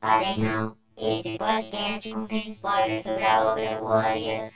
[0.00, 4.52] Atenção, esse podcast contém spoilers sobre a obra If.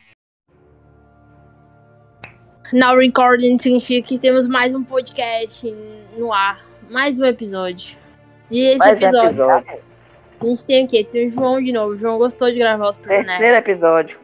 [2.72, 5.70] Now recording significa que temos mais um podcast
[6.16, 6.64] no ar.
[6.90, 7.98] Mais um episódio.
[8.50, 9.82] E esse Mais episódio, episódio.
[10.40, 11.04] a gente tem o quê?
[11.04, 11.92] Tem o João de novo.
[11.92, 13.64] O João gostou de gravar os Terceiro personagens.
[13.64, 14.18] episódio.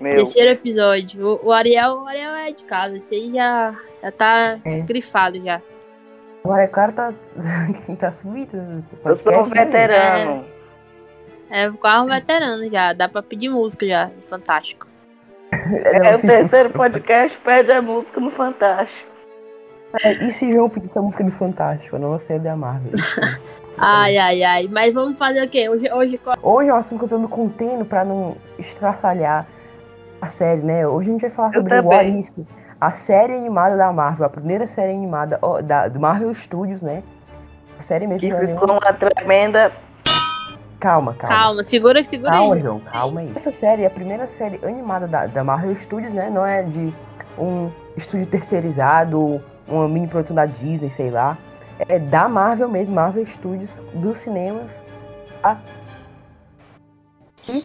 [0.00, 0.16] Meu.
[0.16, 1.26] Terceiro episódio.
[1.26, 2.96] O, o Ariel, o Ariel é de casa.
[2.96, 4.80] Esse aí já, já tá É.
[4.80, 5.60] grifado já.
[6.44, 7.12] Agora o cara tá,
[7.98, 8.56] tá subido.
[8.56, 9.64] no Eu sou um né?
[9.64, 10.44] veterano.
[11.50, 12.92] É o carro veterano já.
[12.92, 14.10] Dá pra pedir música já.
[14.28, 14.86] Fantástico.
[15.54, 19.08] É, o terceiro podcast pede a música no Fantástico.
[20.02, 22.92] É, E se João pedisse a música do Fantástico, a nova série da Marvel?
[23.78, 24.68] Ai, ai, ai.
[24.70, 25.68] Mas vamos fazer o quê?
[25.68, 29.46] Hoje, hoje qual- Hoje é um assunto que eu tô me contendo pra não estraçalhar
[30.20, 30.86] a série, né?
[30.86, 32.22] Hoje a gente vai falar Eu sobre o também.
[32.82, 37.04] A série animada da Marvel, a primeira série animada ó, da, do Marvel Studios, né?
[37.78, 38.18] A série mesmo.
[38.22, 39.70] Que ficou nenhuma- uma tremenda.
[40.80, 41.36] Calma, calma.
[41.36, 42.60] Calma, segura, segura Calma, aí.
[42.60, 43.32] João, calma aí.
[43.36, 46.28] Essa série é a primeira série animada da, da Marvel Studios, né?
[46.28, 46.92] Não é de
[47.38, 51.38] um estúdio terceirizado, uma mini produção da Disney, sei lá.
[51.88, 54.82] É da Marvel mesmo, Marvel Studios, dos cinemas.
[55.40, 55.56] Tá?
[57.48, 57.64] E,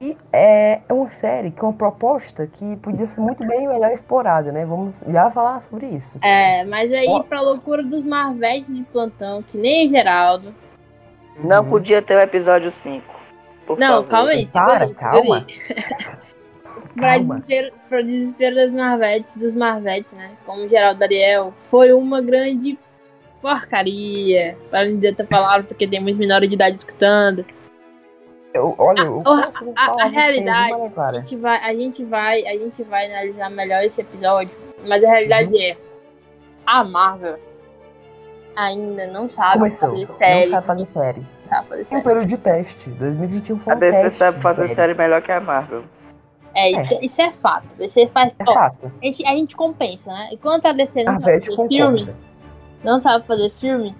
[0.00, 4.64] e é uma série com uma proposta que podia ser muito bem melhor explorada, né?
[4.66, 6.18] Vamos já falar sobre isso.
[6.22, 7.22] É, mas aí Ó.
[7.22, 10.54] pra loucura dos Marvetes de plantão, que nem Geraldo.
[11.42, 11.70] Não Uhum.
[11.70, 13.04] podia ter o episódio 5.
[13.66, 14.08] Por Não, favor.
[14.08, 15.36] calma aí, segura Para, aí, segura calma.
[15.36, 15.54] aí.
[16.94, 17.24] pra, Calma.
[17.34, 20.30] desespero, pra desespero das Marvetes, dos Marvetes, né?
[20.44, 22.78] Como Geraldo Ariel, foi uma grande
[23.40, 24.56] porcaria.
[24.70, 27.44] Para não dizer outra palavra, porque tem muitos menores de idade escutando.
[28.56, 32.82] Eu, olha, eu a- A, a realidade, a gente, vai, a, gente vai, a gente
[32.82, 34.54] vai analisar melhor esse episódio,
[34.86, 35.60] mas a realidade Uhum.
[35.60, 35.76] é
[36.66, 37.38] a Marvel
[38.56, 39.88] ainda não sabe Começou.
[39.90, 40.50] fazer Não séries.
[40.50, 41.22] sabe fazer série.
[41.42, 42.90] sabe fazer Tem um período de teste.
[42.90, 44.18] 2021 foi A um DC teste.
[44.18, 44.74] sabe de fazer série.
[44.74, 45.84] série melhor que a Marvel.
[46.54, 47.66] É, isso, isso é fato.
[47.78, 48.34] Você faz.
[48.38, 48.86] É ó, fato.
[49.02, 50.30] a, gente, a gente compensa, né?
[50.32, 51.96] Enquanto a DC não A sabe Vete fazer concorda.
[51.98, 52.16] filme,
[52.82, 53.94] não sabe fazer filme,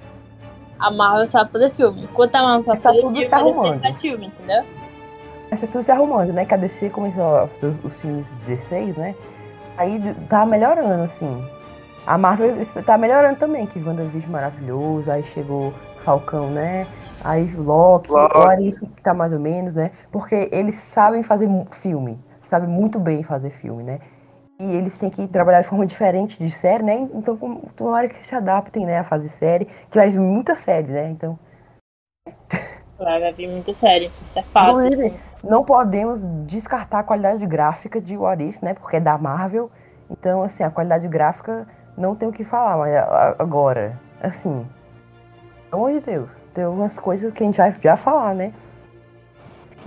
[0.79, 2.03] a Marvel sabe fazer filme.
[2.05, 3.81] Enquanto a Marvel sabe Tá fazer filme, a DC arrumando.
[3.81, 4.65] faz filme, entendeu?
[5.51, 6.45] Essa é tudo se arrumando, né?
[6.45, 9.15] Que a DC começou a fazer os filmes 16, né?
[9.77, 11.45] Aí tá melhorando, assim.
[12.07, 12.55] A Marvel
[12.85, 15.73] tá melhorando também, que WandaVision maravilhoso, aí chegou
[16.05, 16.87] Falcão, né?
[17.25, 18.39] Aí Loki, Loki.
[18.39, 19.91] o Arif que tá mais ou menos, né?
[20.13, 23.99] Porque eles sabem fazer filme, sabem muito bem fazer filme, né?
[24.59, 27.09] E eles têm que trabalhar de forma diferente de série, né?
[27.15, 30.91] Então, como- tomara que se adaptem, né, a fazer série, que vai vir muita série,
[30.93, 31.11] né?
[31.11, 31.39] Então,
[32.99, 34.11] Vai, vai vir muito sério.
[34.25, 34.71] Isso é fato.
[34.71, 35.17] Inclusive, assim.
[35.45, 38.73] não podemos descartar a qualidade gráfica de What If, né?
[38.73, 39.71] Porque é da Marvel.
[40.11, 42.95] Então, assim, a qualidade gráfica não tem o que falar, mas
[43.39, 44.67] agora, assim,
[45.71, 48.55] pelo amor de Deus, tem algumas coisas que a gente vai já falar, né?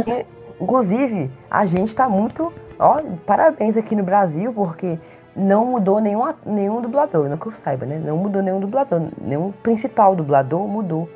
[0.06, 0.26] E,
[0.62, 4.98] inclusive, a gente tá muito, ó, parabéns aqui no Brasil, porque
[5.36, 8.02] não mudou nenhum, nenhum dublador, não que eu saiba, né?
[8.04, 11.08] Não mudou nenhum dublador, nenhum principal dublador mudou.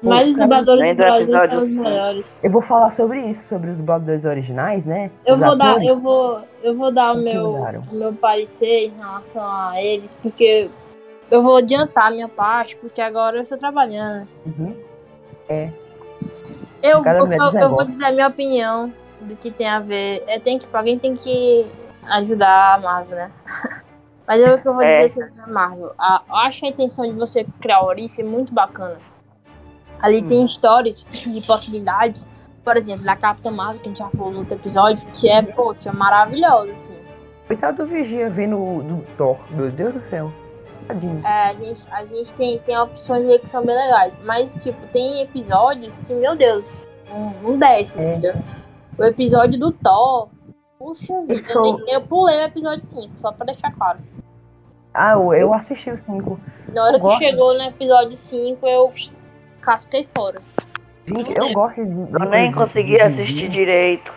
[0.00, 1.82] Mas os dubladores do Brasil são os cinco.
[1.82, 2.40] melhores.
[2.40, 5.10] Eu vou falar sobre isso, sobre os dubladores originais, né?
[5.26, 5.88] Eu Os vou dar, atores.
[5.88, 7.54] eu vou, eu vou dar o meu,
[7.90, 10.70] o meu parecer em relação a eles, porque
[11.28, 14.28] eu vou adiantar a minha parte, porque agora eu estou trabalhando.
[14.46, 14.74] Uhum.
[16.80, 19.80] Eu, Cada eu, eu, diz eu vou dizer a minha opinião do que tem a
[19.80, 20.22] ver.
[20.26, 21.66] É, tem que, alguém tem que
[22.06, 23.32] ajudar a Marvel, né?
[24.26, 24.90] Mas eu, o que eu vou É.
[24.90, 25.92] dizer sobre a Marvel.
[25.98, 28.96] A- eu acho a intenção de você criar o Orif é muito bacana.
[30.02, 32.28] Ali tem histórias de possibilidades.
[32.62, 35.40] Por exemplo, da Capitã Marvel, que a gente já falou no outro episódio, que é,
[35.40, 36.94] poxa, maravilhosa, assim.
[37.46, 39.38] Coitado do Vigia vendo do Thor.
[39.50, 40.30] Meu Deus do céu.
[40.86, 41.26] Tadinho.
[41.26, 44.18] É, a gente, a gente tem, tem opções ali que são bem legais.
[44.22, 46.62] Mas, tipo, tem episódios que, meu Deus,
[47.08, 48.10] não, não desce, É.
[48.12, 48.34] entendeu?
[48.98, 50.28] O episódio do Thor.
[50.78, 53.98] Puxa vida, eu, eu pulei o episódio 5, só pra deixar claro.
[54.94, 56.38] Ah, eu, eu assisti o 5.
[56.72, 57.18] Na hora Eu que gosto.
[57.18, 58.92] chegou no episódio 5, eu
[59.60, 60.40] casquei fora.
[61.06, 62.12] Gente, Não eu gosto de.
[62.12, 64.12] Eu nem consegui de- assistir direito.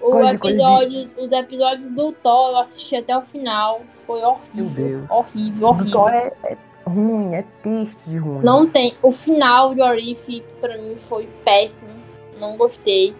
[0.00, 3.80] O Coisa- coisa de- episódios, Os episódios do Thor eu assisti até o final.
[4.06, 4.54] Foi horrível.
[4.54, 5.10] Meu Deus.
[5.10, 5.90] Horrível, O horrível.
[5.92, 6.56] Thor é, é
[6.88, 8.40] ruim, é triste de ruim.
[8.42, 8.94] Não tem.
[9.02, 11.90] O final de Orif, pra mim, foi péssimo.
[12.38, 13.14] Não gostei.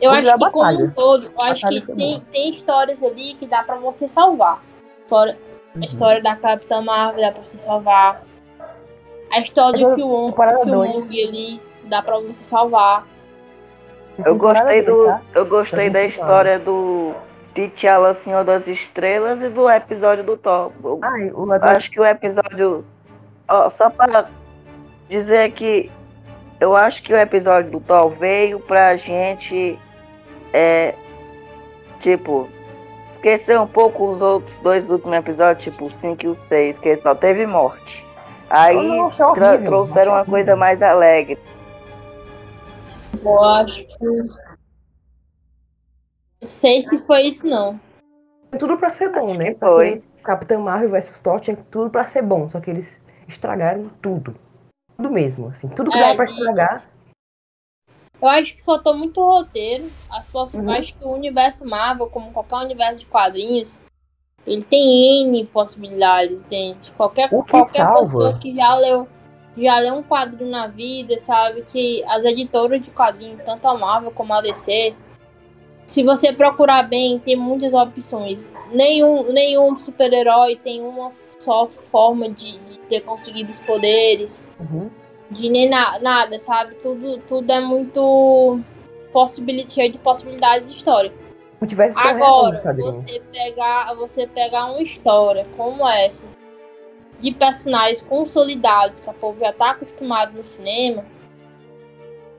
[0.00, 0.92] Eu acho da que como um batalha.
[0.94, 4.62] todo, eu acho batalha que tem, tem histórias ali que dá pra você salvar.
[5.04, 5.36] História-
[5.76, 5.82] Uhum.
[5.82, 8.22] A história da Capitã Marvel dá pra você salvar.
[9.30, 9.84] A história do
[10.64, 10.64] dois.
[10.92, 13.06] Killmonger ali dá pra você salvar.
[14.24, 15.04] Eu gostei do.
[15.04, 15.20] Tá?
[15.34, 17.14] Eu gostei da Tá história do
[17.54, 20.72] T'Challa Senhor das Estrelas e do episódio do Thor.
[20.82, 22.84] Eu Ai, o acho que o episódio.
[23.46, 24.26] Ó, só pra
[25.08, 25.90] dizer que
[26.60, 29.78] eu acho que o episódio do Thor veio pra gente,
[30.52, 30.94] é,
[32.00, 32.48] tipo,
[33.10, 36.94] esquecer um pouco os outros dois últimos episódios, tipo o 5 e o 6, que
[36.96, 38.04] só teve morte.
[38.50, 38.76] Aí
[39.14, 41.38] tra- horrível, trouxeram uma coisa mais alegre.
[43.22, 44.04] Eu acho que.
[46.40, 47.78] Não sei se foi isso, não.
[48.50, 49.54] Tem tudo pra ser bom, Acho né?
[49.60, 50.02] foi.
[50.22, 54.34] Capitão Marvel vs Thor tinha tudo pra ser bom, só que eles estragaram tudo.
[54.96, 55.68] Tudo mesmo, assim.
[55.68, 56.38] Tudo que É, dava pra isso.
[56.38, 56.82] estragar.
[58.20, 59.90] Eu acho que faltou muito roteiro.
[60.10, 60.70] As possi- Uhum.
[60.70, 63.78] Acho que o universo Marvel, como qualquer universo de quadrinhos,
[64.46, 66.90] ele tem N possibilidades, entende?
[66.96, 68.02] Qualquer, qualquer salva?
[68.02, 69.06] pessoa que já leu,
[69.56, 74.10] já leu um quadrinho na vida, sabe que as editoras de quadrinhos, tanto a Marvel
[74.10, 74.94] como a DC,
[75.86, 78.44] se você procurar bem, tem muitas opções.
[78.72, 84.90] Nenhum, nenhum super-herói tem uma só forma de, de ter conseguido os poderes Uhum.
[85.30, 86.74] De nem na- nada, sabe?
[86.76, 88.60] Tudo, tudo é muito
[89.12, 90.82] possibil- cheio de possibilidades nos
[92.22, 92.96] Agora, quadrinhos.
[92.96, 96.26] você pegar, você pegar uma história como essa,
[97.18, 101.04] de personagens consolidados, que a povo já tá acostumado no cinema,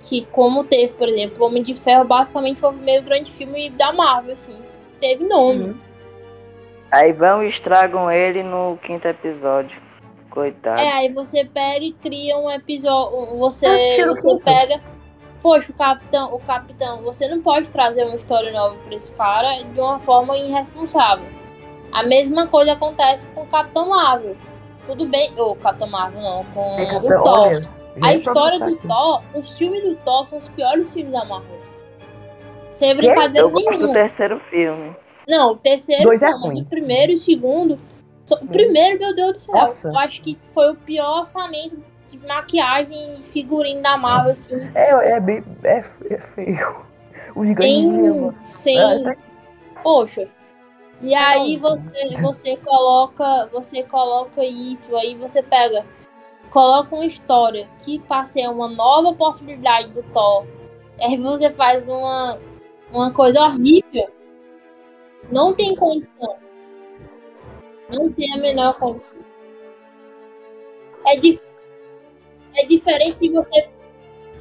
[0.02, 3.92] que como teve, por exemplo, Homem de Ferro, basicamente foi o primeiro grande filme da
[3.92, 5.64] Marvel, assim, que teve nome.
[5.66, 5.78] Uhum.
[6.90, 9.82] Aí vão e estragam ele no quinto episódio.
[10.42, 10.80] Coitado.
[10.80, 13.38] É, aí você pega e cria um episódio.
[13.38, 14.82] Você, você pega.
[15.42, 19.64] Poxa, o capitão, o capitão, você não pode trazer uma história nova pra esse cara
[19.64, 21.26] de uma forma irresponsável.
[21.92, 24.36] A mesma coisa acontece com o Capitão Marvel.
[24.86, 25.32] Tudo bem.
[25.38, 27.40] Ô, Capitão Marvel não, com É, o Capitão- Thor.
[27.48, 27.70] olha,
[28.02, 31.58] A é história do Thor, os filmes do Thor são os piores filmes da Marvel.
[32.72, 33.94] Sem Eu brincadeira gosto do nenhuma.
[33.94, 34.96] terceiro filme.
[35.28, 36.62] Não, o terceiro Dois é não, mas ruim.
[36.62, 37.80] o primeiro e o segundo.
[38.36, 39.56] O primeiro, meu Deus do céu.
[39.56, 39.88] Nossa.
[39.88, 44.70] Eu acho que foi o pior orçamento de maquiagem e figurino da Marvel, assim.
[44.76, 45.78] É, é, bem, é,
[46.10, 46.86] é feio.
[47.36, 47.68] O gigante.
[47.68, 48.78] Em, sem.
[48.78, 49.10] É,
[49.84, 50.28] Poxa.
[51.02, 53.48] E aí você, você coloca.
[53.54, 55.86] Você coloca isso, aí você pega.
[56.50, 60.46] Coloca uma história que passeia uma nova possibilidade do Thor.
[61.00, 62.40] Aí você faz uma,
[62.92, 64.10] uma coisa horrível.
[65.32, 66.38] Não tem condição.
[67.92, 69.20] Não tem a menor condição.
[71.06, 71.42] É, dif
[72.56, 73.70] é diferente você.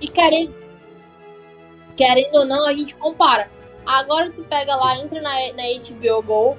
[0.00, 0.55] E querendo,
[1.97, 3.50] querendo ou não, a gente compara.
[3.85, 6.59] Agora tu pega lá, entra na, na HBO Go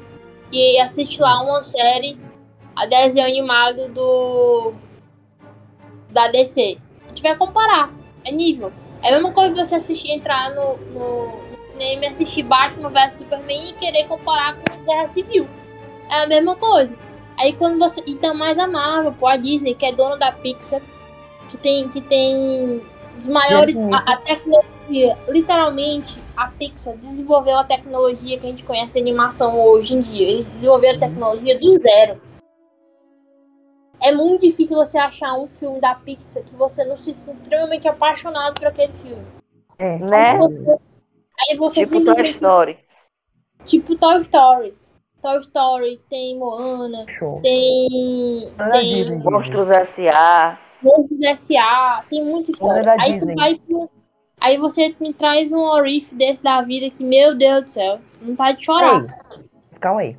[0.51, 2.17] e assiste lá uma série,
[2.75, 4.73] a desenho animado do.
[6.09, 6.77] da DC.
[7.05, 7.93] A gente vai comparar.
[8.23, 8.71] É nível.
[9.01, 13.13] É a mesma coisa você assistir, entrar no, no, no cinema e assistir Batman vs
[13.13, 15.47] Superman e querer comparar com Guerra Civil.
[16.09, 16.95] É a mesma coisa.
[17.37, 18.03] Aí quando você.
[18.05, 20.81] E tá mais a Marvel, pô, a Disney, que é dona da Pixar,
[21.49, 21.87] que tem.
[21.87, 22.81] Que tem
[23.17, 23.75] os maiores.
[23.77, 25.15] A, a tecnologia.
[25.29, 30.27] Literalmente, a Pixar desenvolveu a tecnologia que a gente conhece de animação hoje em dia.
[30.27, 32.19] Eles desenvolveram a tecnologia do zero.
[34.01, 37.87] É muito difícil você achar um filme da Pixar que você não se sinta extremamente
[37.87, 39.25] apaixonado por aquele filme.
[39.77, 40.31] É, Né?
[40.31, 40.77] Aí você,
[41.39, 42.29] aí você Tipo Toy.
[42.29, 42.79] Story.
[43.65, 44.78] Tipo Toy Story.
[45.21, 47.39] Toy Story, tem Moana, show.
[47.41, 48.51] tem.
[48.57, 49.17] Não é tem Disney.
[49.23, 50.57] Monstros S.A.
[50.81, 52.89] Monstros S.A., tem muita história.
[52.89, 53.33] É Aí, Disney.
[53.33, 53.89] tu vai pro-
[54.39, 58.35] aí você me traz um Orif desse da vida que, meu Deus do céu, não
[58.35, 59.01] tá de chorar.
[59.01, 60.17] Ei, calma aí.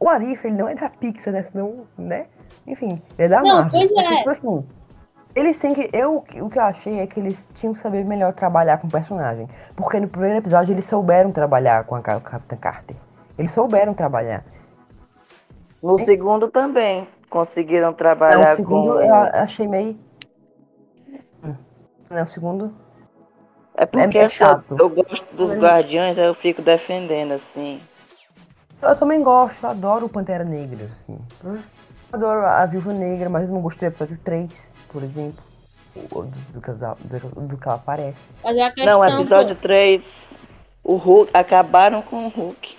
[0.00, 1.44] O Arif, ele não é da Pixar, né?
[1.44, 2.26] Senão, né?
[2.66, 3.70] Enfim, ele é da Não, Marvel.
[3.80, 4.16] pois que, é.
[4.18, 4.66] Tipo assim,
[5.36, 5.88] eles têm que.
[5.92, 8.90] Eu, o que eu achei é que eles tinham que saber melhor trabalhar com o
[8.90, 9.48] personagem.
[9.76, 12.96] Porque no primeiro episódio eles souberam trabalhar com a Ca- Capitã Carter.
[13.42, 14.44] Eles souberam trabalhar.
[15.82, 19.00] No segundo também conseguiram Não, trabalhar o segundo com.
[19.00, 19.98] eu achei meio.
[22.08, 22.72] Não, o segundo.
[23.74, 24.64] É porque é chato.
[24.70, 27.80] eu, eu gosto dos Guardiões, aí eu fico defendendo assim.
[28.80, 31.18] Eu também gosto, eu adoro o Pantera Negra, assim.
[31.42, 31.58] Eu
[32.12, 35.42] adoro a Viúva Negra, mas eu não gostei do episódio 3, por exemplo.
[35.94, 36.22] Do,
[36.52, 38.30] do, casal- do- do que ela aparece.
[38.44, 39.00] Mas é a questão.
[39.00, 40.34] Não, episódio 3,
[40.84, 42.76] o Hulk, acabaram com o Hulk.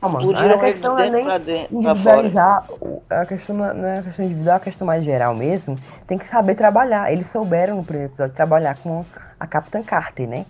[0.00, 1.90] Calma, Explodiram a questão não é nem dentro pra dentro, pra fora.
[1.90, 2.64] individualizar,
[3.10, 5.76] a questão não é- não é a questão individual, a questão mais geral mesmo.
[6.06, 7.12] Tem que saber trabalhar.
[7.12, 9.04] Eles souberam no primeiro episódio trabalhar com
[9.40, 10.46] a Capitã Carter, né?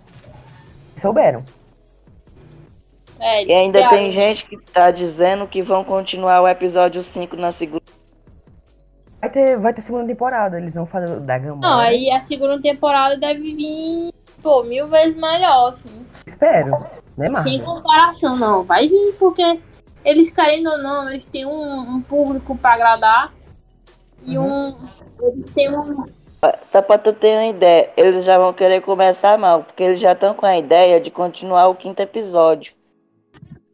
[0.97, 1.43] Souberam.
[3.19, 7.51] É, E ainda tem gente que tá dizendo que vão continuar o episódio 5 na
[7.51, 7.81] segunda.
[9.19, 11.67] Vai ter, vai ter segunda temporada, eles vão fazer o da Gamora.
[11.67, 15.89] Não, aí a segunda temporada deve vir, pô, mil vezes melhor, assim.
[16.25, 16.71] Espero,
[17.27, 18.63] né, Sem comparação, não.
[18.63, 19.59] Vai vir, porque
[20.05, 23.33] eles, querendo ou não, eles têm um, um público pra agradar.
[24.23, 24.69] E Uhum.
[24.69, 24.89] um.
[25.21, 26.05] Eles têm um.
[26.71, 30.13] Só pra tu ter uma ideia, eles já vão querer começar mal, porque eles já
[30.13, 32.73] estão com a ideia de continuar o quinto episódio.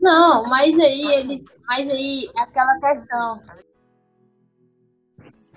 [0.01, 1.45] Não, mas aí eles.
[1.67, 3.39] Mas aí é aquela questão.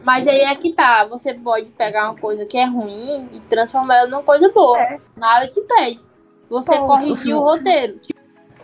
[0.03, 1.05] Mas aí é que tá.
[1.07, 4.79] Você pode pegar uma coisa que é ruim e transformar ela numa coisa boa.
[4.79, 4.99] É.
[5.17, 6.01] Nada te pede.
[6.49, 7.99] Você Pô, corrigir o roteiro.
[7.99, 8.19] Tipo,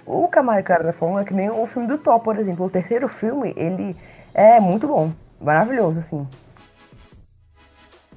[0.06, 2.66] O Camaricada tá falando é que nem o filme do Thor, por exemplo.
[2.66, 3.96] O terceiro filme, ele
[4.32, 5.12] é muito bom.
[5.40, 6.26] Maravilhoso, assim.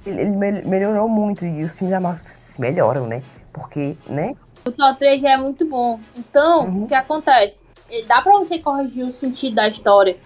[0.06, 3.22] Ele, ele me- melhorou muito e os filmes da Marvel se melhoram, né?
[3.52, 4.34] Porque, né?
[4.64, 5.98] o Thor 3 já é muito bom.
[6.16, 6.84] Então, Uhum.
[6.84, 7.64] o que acontece?
[8.06, 10.18] Dá pra você corrigir o sentido da história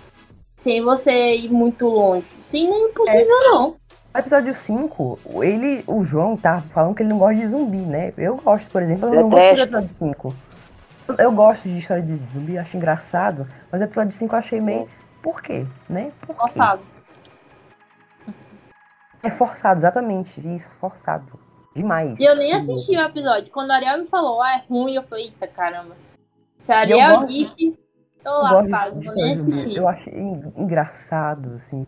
[0.56, 2.26] sem você ir muito longe.
[2.40, 3.76] Sim, não é impossível, não.
[4.14, 8.12] No episódio 5, ele, o João tá falando que ele não gosta de zumbi, né?
[8.18, 10.34] Eu gosto, por exemplo, eu não gosto do episódio 5.
[11.18, 14.88] Eu gosto de história de zumbi, acho engraçado, mas o episódio 5 eu achei meio.
[15.22, 15.66] Por quê?
[15.88, 16.12] Né?
[16.20, 16.34] Por quê?
[16.34, 16.82] Forçado.
[19.22, 20.40] É forçado, exatamente.
[20.46, 21.38] Isso, forçado.
[21.74, 22.18] Demais.
[22.18, 23.50] E eu nem assisti o episódio.
[23.50, 25.96] Quando a Ariel me falou, ah, é ruim, eu falei, eita caramba.
[26.58, 27.78] Se a eu Ariel gosto- disse,
[28.22, 29.76] tô Eu lascado, vou nem assistir.
[29.76, 31.86] Eu achei en- engraçado, assim.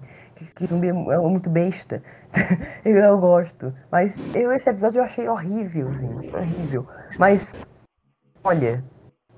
[0.55, 2.03] Que, zumbi é é muito besta.
[2.85, 3.73] eu, eu gosto.
[3.91, 6.35] Mas eu, esse episódio eu achei horrível, gente.
[6.35, 6.87] Horrível.
[7.19, 7.57] Mas,
[8.43, 8.83] olha,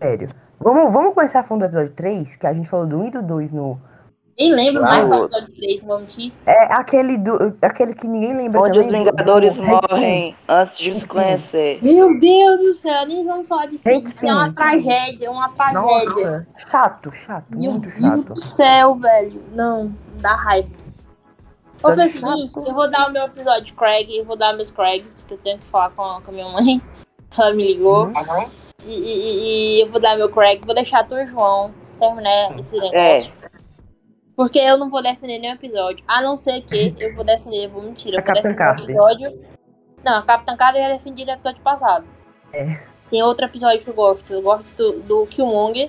[0.02, 0.28] sério.
[0.58, 3.22] Vamos, vamos começar falando do episódio 3, que a gente falou do 1 e do
[3.22, 3.78] 2 no.
[4.38, 6.32] Nem lembro mais do o- episódio 3, não vou mentir.
[6.44, 9.04] É aquele, do, aquele que ninguém lembra Onde os também.
[9.04, 11.78] do- Vingadores morrem antes de se conhecer.
[11.82, 13.84] Meu Deus do céu, nem vamos falar disso.
[13.84, 14.54] Que Isso é uma sim.
[14.54, 15.80] tragédia, uma tragédia.
[15.80, 18.34] Nossa, chato, chato, Meu muito Deus chato.
[18.34, 19.42] do céu, velho.
[19.54, 20.68] Não, dá raiva.
[21.82, 24.52] Vou fazer o seguinte, eu vou dar o meu episódio de Craig, eu vou dar
[24.54, 26.80] meus Craigs, que eu tenho que falar com a, com a minha mãe.
[27.38, 28.06] Ela me ligou.
[28.06, 28.48] Uhum.
[28.84, 33.32] E, e- e- eu vou dar meu Craig, vou deixar tu, João, terminar esse negócio.
[34.36, 36.04] Porque eu não vou defender nenhum episódio.
[36.06, 38.12] A não ser que eu vou defender, vou mentir.
[38.12, 38.84] Eu A vou Capitã defender o Carter.
[38.84, 39.40] episódio.
[40.04, 42.04] Não, a Capitã Carter eu já defendi no episódio passado.
[42.52, 42.80] É.
[43.10, 44.30] Tem outro episódio que eu gosto.
[44.32, 45.88] Eu gosto do, do Killmonger.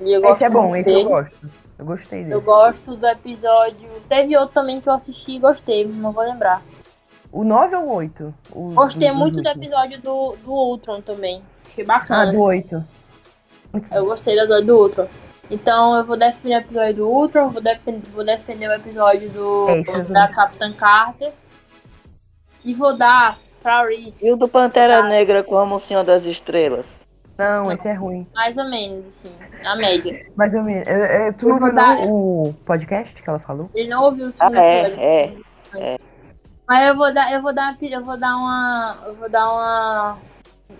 [0.00, 1.02] E eu gosto Esse é bom, esse dele.
[1.02, 1.36] eu gosto.
[1.78, 2.34] Eu gostei dele.
[2.34, 3.88] Eu gosto do episódio.
[4.08, 6.62] Teve outro também que eu assisti e gostei, não vou lembrar.
[7.32, 8.34] O 9 ou o 8?
[8.52, 11.42] O, Gostei do- do muito do episódio do, do Ultron também.
[11.70, 12.32] Achei Ah, bacana.
[12.32, 12.84] do 8.
[13.90, 15.08] Eu gostei do episódio do Ultron.
[15.50, 19.68] Então eu vou defender o episódio do Ultron, vou, defen- vou defender o episódio do,
[19.70, 21.32] É, da Capitã Carter.
[22.64, 24.26] E vou dar pra Reese.
[24.26, 27.01] E o do Pantera Negra como o Senhor das Estrelas?
[27.38, 28.26] Não, esse é ruim.
[28.34, 30.12] Mais ou menos, assim, na média.
[30.36, 30.86] Mais ou menos.
[30.86, 33.70] É, é, tu não vou viu dar- o podcast que ela falou?
[33.74, 35.00] Ele não ouviu o Ah, segundo episódio.
[35.00, 35.34] é,
[35.76, 35.98] é.
[36.68, 40.18] Mas eu vou dar, eu vou dar, eu vou dar uma, eu vou dar uma,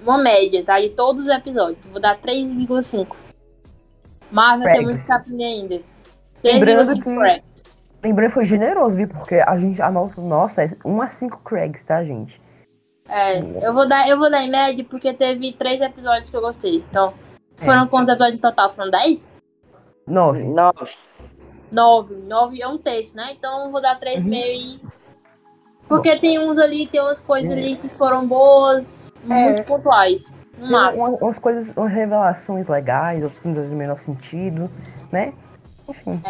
[0.04, 0.80] uma média, tá?
[0.80, 1.86] De todos os episódios.
[1.88, 3.16] Vou dar 3,5.
[4.30, 4.90] Marvel tem Craigs.
[4.92, 5.80] muito que aprender ainda.
[6.44, 7.62] Lembrando 3,5 que- Craigs.
[8.02, 9.08] Lembrando foi generoso, viu?
[9.08, 12.40] Porque a gente, a nota nossa é 1 a 5 Craigs, tá, gente?
[13.14, 16.40] É, eu vou dar, eu vou dar em média porque teve três episódios que eu
[16.40, 16.76] gostei.
[16.88, 17.12] Então,
[17.56, 17.86] foram É.
[17.86, 18.70] quantos episódios no total?
[18.70, 19.30] Foram 10?
[20.06, 20.42] 9.
[20.44, 20.90] Nove.
[21.70, 22.14] 9.
[22.26, 23.32] 9 é um terço, né?
[23.38, 24.32] Então eu vou dar 3,5 Uhum.
[24.34, 24.80] e.
[25.88, 29.62] Porque tem uns ali, tem umas coisas ali que foram boas, muito É.
[29.62, 30.38] pontuais.
[30.56, 31.08] No Tem máximo.
[31.08, 34.70] umas, umas coisas, umas revelações legais, outros que não fazem o menor sentido,
[35.10, 35.34] né?
[35.88, 36.22] Enfim.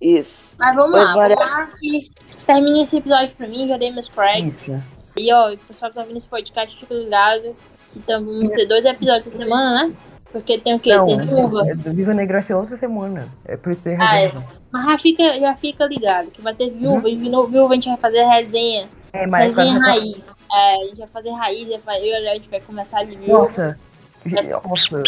[0.00, 0.54] Isso.
[0.58, 2.10] Mas vamos Pois lá, vale- vamos lá que
[2.46, 4.68] termine esse episódio pra mim, já dei meus Craigs.
[4.68, 4.82] Isso.
[5.20, 7.54] E ó, o pessoal que tá ouvindo esse podcast, fica ligado
[7.88, 9.94] que tam- vamos ter dois episódios por semana, né?
[10.32, 10.94] Porque tem o quê?
[10.94, 11.68] Não, tem viúva.
[11.68, 13.28] é, Viva Negra vai ser outra semana.
[13.44, 14.32] É por ter Ah, é.
[14.72, 17.08] Mas já fica, já fica ligado que vai ter viúva.
[17.08, 18.88] E viúva viúva a gente vai fazer resenha.
[19.12, 20.44] É, mas resenha raiz.
[20.52, 21.68] É, a gente vai fazer raiz.
[21.68, 21.74] Eu
[22.04, 23.42] e a gente vai começar de viúva.
[23.42, 23.78] Nossa.
[24.24, 25.02] Nossa.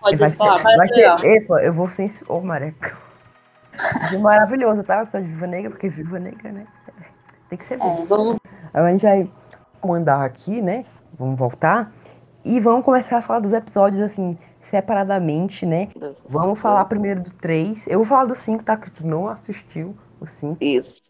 [0.00, 1.18] Pode Vai ser, falar, vai parece legal.
[1.18, 2.12] ser, epa, eu vou sem.
[2.28, 2.96] Ô, Mareca.
[3.94, 5.02] Vai ser maravilhoso, tá?
[5.02, 6.66] Episódio de Viva Negra, porque Viva Negra, né?
[7.48, 8.00] Tem que ser bom.
[8.02, 8.36] É, vamos,
[8.74, 9.30] Agora a gente vai
[9.88, 10.84] mandar aqui, né?
[11.18, 11.92] Vamos voltar.
[12.44, 15.88] E vamos começar a falar dos episódios, assim, separadamente, né?
[16.28, 17.86] Vamos falar primeiro do 3.
[17.86, 18.76] Eu vou falar do 5, tá?
[18.76, 20.56] Que tu não assistiu o 5.
[20.60, 21.00] Isso.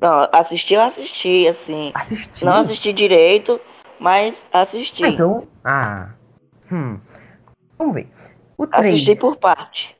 [0.00, 1.90] Não, assisti, eu assisti, assim.
[1.94, 2.46] Assistiu?
[2.46, 3.58] Não assisti direito,
[3.98, 5.04] mas assisti.
[5.04, 5.48] Ah, então.
[5.64, 6.10] Ah.
[6.70, 7.00] Hum.
[7.78, 8.08] Vamos ver.
[8.58, 8.94] O 3.
[8.94, 9.95] Assisti por parte.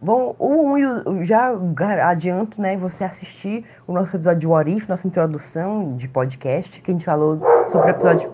[0.00, 1.50] Bom, o 1 o, já
[2.08, 6.90] adianto, né, você assistir o nosso episódio de What If, nossa introdução de podcast, que
[6.90, 8.32] a gente falou sobre o episódio.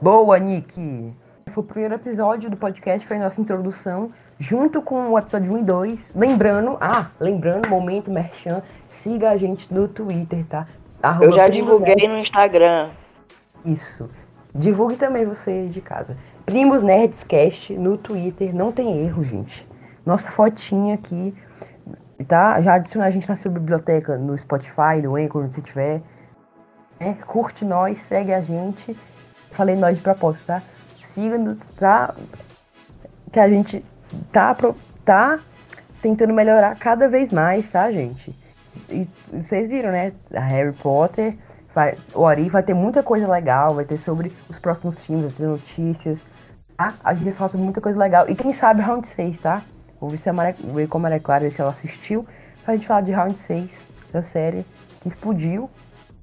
[0.00, 1.14] Boa, Nick!
[1.50, 5.58] Foi o primeiro episódio do podcast, foi a nossa introdução, junto com o episódio 1
[5.58, 6.12] e 2.
[6.14, 10.66] Lembrando, ah, lembrando, momento merchan, siga a gente no Twitter, tá?
[11.02, 12.90] Arroba Eu já divulguei no Instagram.
[13.64, 14.08] Isso.
[14.54, 16.16] Divulgue também você de casa.
[16.44, 18.54] Primos Nerds Cast no Twitter.
[18.54, 19.66] Não tem erro, gente.
[20.04, 21.34] Nossa fotinha aqui.
[22.26, 22.60] tá?
[22.60, 26.02] Já adiciona a gente na sua biblioteca, no Spotify, no Anchor, onde você tiver.
[26.98, 28.96] É, curte nós, segue a gente.
[29.50, 30.62] Falei nós de propósito, tá?
[31.02, 32.14] Siga-nos, tá?
[33.30, 33.84] Que a gente
[34.32, 35.38] tá, pro- tá
[36.00, 38.34] tentando melhorar cada vez mais, tá, gente?
[38.88, 40.12] E vocês viram, né?
[40.34, 41.36] A Harry Potter,
[41.74, 45.32] vai, o Ari vai ter muita coisa legal, vai ter sobre os próximos filmes, vai
[45.34, 46.24] ter notícias,
[46.76, 46.94] tá?
[47.02, 48.28] A gente vai sobre muita coisa legal.
[48.28, 49.62] E quem sabe Round 6, tá?
[50.00, 52.26] Vou ver, se a Maria, ver com a Maria Clara, se ela assistiu,
[52.64, 53.72] pra gente falar de Round 6
[54.12, 54.66] da série,
[55.00, 55.70] que explodiu.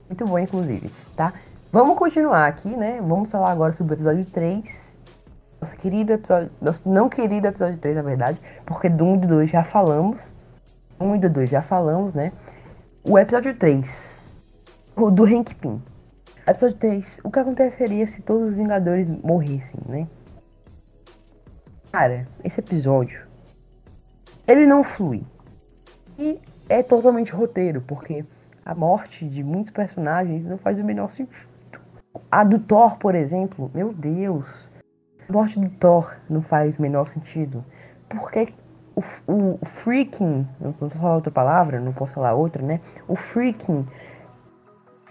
[0.08, 1.34] Muito bom, inclusive, tá?
[1.72, 3.00] Vamos continuar aqui, né?
[3.00, 4.98] Vamos falar agora sobre o episódio 3.
[5.62, 6.50] Nosso querido episódio.
[6.62, 8.42] Nosso não querido episódio 3, na verdade.
[8.66, 10.34] Porque do 1 e do 2 já falamos.
[11.00, 12.32] 1 e do 2 já falamos, né?
[13.04, 13.86] O episódio 3.
[14.96, 15.82] O do Hank Pym.
[16.46, 17.20] Episódio 3.
[17.24, 20.08] O que aconteceria se todos os Vingadores morressem, né?
[21.92, 23.22] Cara, esse episódio.
[24.48, 25.24] Ele não flui.
[26.18, 28.24] E é totalmente roteiro, porque
[28.64, 31.48] a morte de muitos personagens não faz o menor sentido.
[32.32, 34.46] A do Thor, por exemplo, meu Deus.
[35.28, 37.66] A morte do Thor não faz o menor sentido.
[38.08, 38.54] Porque
[38.96, 40.48] o, o, o freaking.
[40.60, 42.82] Não posso falar outra palavra, não posso falar outra, né?
[43.08, 43.88] O freaking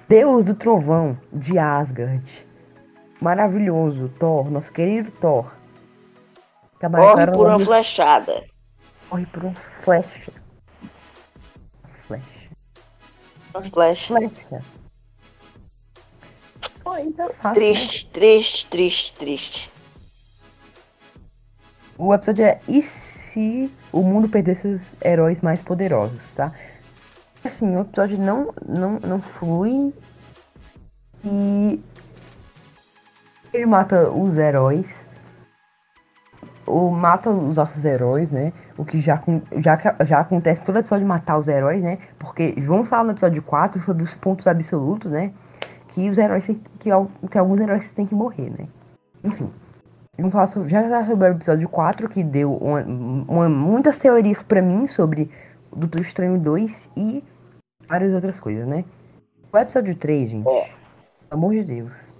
[0.08, 2.46] Deus do Trovão de Asgard.
[3.20, 5.57] Maravilhoso, Thor, nosso querido Thor.
[6.80, 8.44] Corre por uma flechada.
[9.08, 10.32] Corre por um flecha.
[12.06, 12.48] Flecha.
[13.54, 14.06] Uma flecha.
[14.06, 14.62] Flecha.
[16.86, 17.54] Ainda é né?
[17.54, 19.70] Triste, triste, triste, triste.
[21.96, 26.52] O episódio é E se o mundo perdesse os heróis mais poderosos, tá?
[27.44, 29.92] Assim, o episódio não, não, não flui
[31.24, 31.80] e
[33.52, 35.07] ele mata os heróis.
[36.68, 38.52] Ou mata os nossos heróis, né?
[38.76, 39.22] O que já,
[39.56, 41.98] já, já acontece todo episódio de matar os heróis, né?
[42.18, 45.32] Porque vamos falar no episódio 4 sobre os pontos absolutos, né?
[45.88, 48.66] Que os heróis têm que, que, al- que alguns heróis têm que morrer, né?
[49.24, 49.50] Enfim.
[50.16, 54.42] Vamos falar sobre, já já sobre o episódio 4, que deu uma- uma- muitas teorias
[54.42, 55.30] pra mim sobre
[55.70, 57.22] o Doutor Estranho 2 e
[57.88, 58.84] várias outras coisas, né?
[59.52, 60.60] O episódio 3, gente, É.
[60.60, 60.72] pelo
[61.30, 62.12] amor de Deus.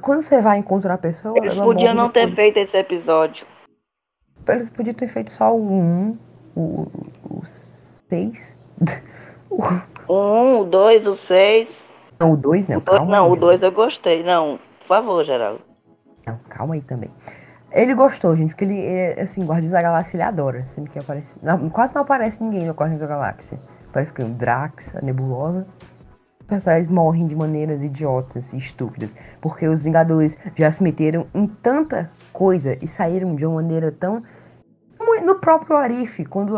[0.00, 1.34] Quando você vai encontrar a pessoa.
[1.38, 3.46] Eles podiam não ter feito esse episódio.
[4.46, 6.18] Eles podiam ter feito só o 1,
[6.56, 6.86] o,
[7.24, 8.58] o 6.
[9.50, 11.68] O um, o dois, o seis.
[12.20, 12.76] Não, o 2, né?
[12.76, 13.32] O dois, não, aí.
[13.32, 14.22] o dois eu gostei.
[14.22, 15.60] Não, por favor, Geraldo.
[16.26, 17.10] Não, calma aí também.
[17.70, 20.66] Ele gostou, gente, porque ele, é, assim, Guardiões da Galáxia ele adora.
[20.66, 21.38] Sempre que aparece.
[21.42, 23.60] não, quase não aparece ninguém no Guardiões da Galáxia.
[23.92, 25.66] Parece que o Drax, a Nebulosa.
[26.48, 29.10] Personagens morrem de maneiras idiotas e estúpidas.
[29.38, 34.22] Porque os Vingadores já se meteram em tanta coisa e saíram de uma maneira tão.
[35.24, 36.54] No próprio Arif, quando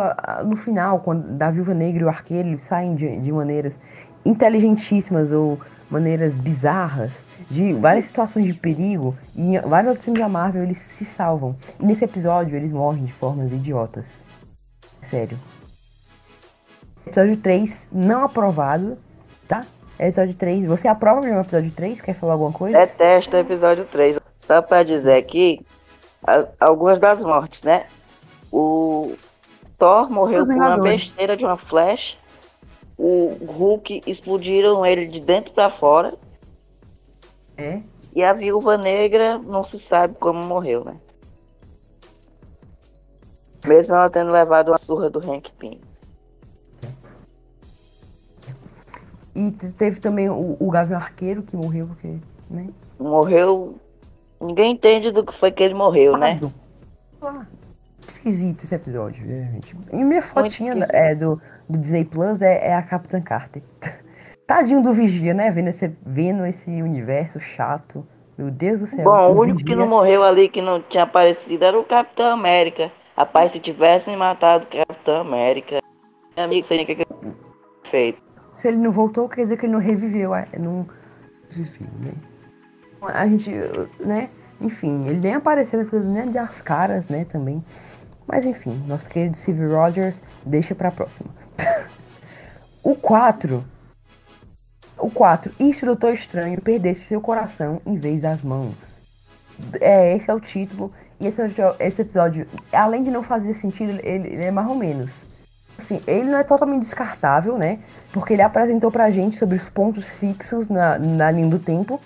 [0.47, 3.77] no final, quando da Viúva Negra e o Arqueiro eles saem de, de maneiras
[4.25, 5.59] inteligentíssimas ou
[5.91, 7.13] maneiras bizarras,
[7.51, 11.57] de várias situações de perigo, e em vários outros filmes da Marvel eles se salvam.
[11.81, 14.23] E nesse episódio eles morrem de formas idiotas.
[15.03, 15.37] Sério.
[17.05, 18.97] Episódio 3 não aprovado,
[19.49, 19.65] tá?
[20.01, 20.65] Episódio 3.
[20.65, 22.01] Você aprova o episódio 3?
[22.01, 22.79] Quer falar alguma coisa?
[22.79, 24.19] Detesto o episódio 3.
[24.37, 25.61] Só pra dizer aqui,
[26.27, 27.87] a- algumas das mortes, né?
[28.51, 29.13] O
[29.79, 32.17] Thor morreu com uma besteira de uma flecha.
[32.97, 36.15] O Hulk explodiram ele de dentro pra fora.
[37.57, 37.81] É.
[38.15, 40.97] E a viúva negra não se sabe como morreu, né?
[43.67, 45.79] Mesmo ela tendo levado uma surra do Hank Pym.
[49.41, 52.17] E te- teve também o, o Gavião Arqueiro que morreu porque.
[52.51, 52.69] Né?
[52.99, 53.77] Morreu.
[54.41, 56.39] Ninguém entende do que foi que ele morreu, né?
[57.23, 57.47] Ah,
[58.07, 59.77] esquisito esse episódio, né, gente?
[59.93, 60.95] E minha fotinha esquisito.
[60.95, 63.63] é, do, do Disney Plus é, é a Capitã Carter.
[64.47, 65.51] Tadinho do Vigia, né?
[65.51, 68.05] Vendo esse, vendo esse universo chato.
[68.37, 69.05] Meu Deus do céu.
[69.05, 72.33] Bom, o único que Vigia- não morreu ali, que não tinha aparecido, era o Capitão
[72.33, 72.91] América.
[73.17, 75.81] Rapaz, se tivessem matado o Capitão América,
[76.37, 77.07] meu amigo, seria o que que
[77.91, 78.23] feito.
[78.61, 80.35] Se ele não voltou, quer dizer que ele não reviveu.
[80.35, 80.87] é, Não
[81.49, 82.13] reviveu, né?
[83.15, 83.51] A gente,
[84.01, 84.29] né?
[84.61, 87.25] Enfim, ele nem apareceu nas coisas, nem das caras, né?
[87.25, 87.65] Também.
[88.27, 91.31] Mas enfim, nosso querido Steve Rogers deixa pra próxima.
[92.85, 93.65] o 4.
[94.99, 95.53] O 4.
[95.59, 98.75] E se o Doutor Estranho perdesse seu coração em vez das mãos?
[99.81, 100.93] É, esse é o título.
[101.19, 104.75] E esse, episódio- esse episódio, além de não fazer sentido, ele, ele é mais ou
[104.75, 105.11] menos.
[105.81, 107.79] Assim, ele não é totalmente descartável, né?
[108.13, 111.99] Porque ele apresentou pra gente sobre os pontos fixos na, na linha do tempo.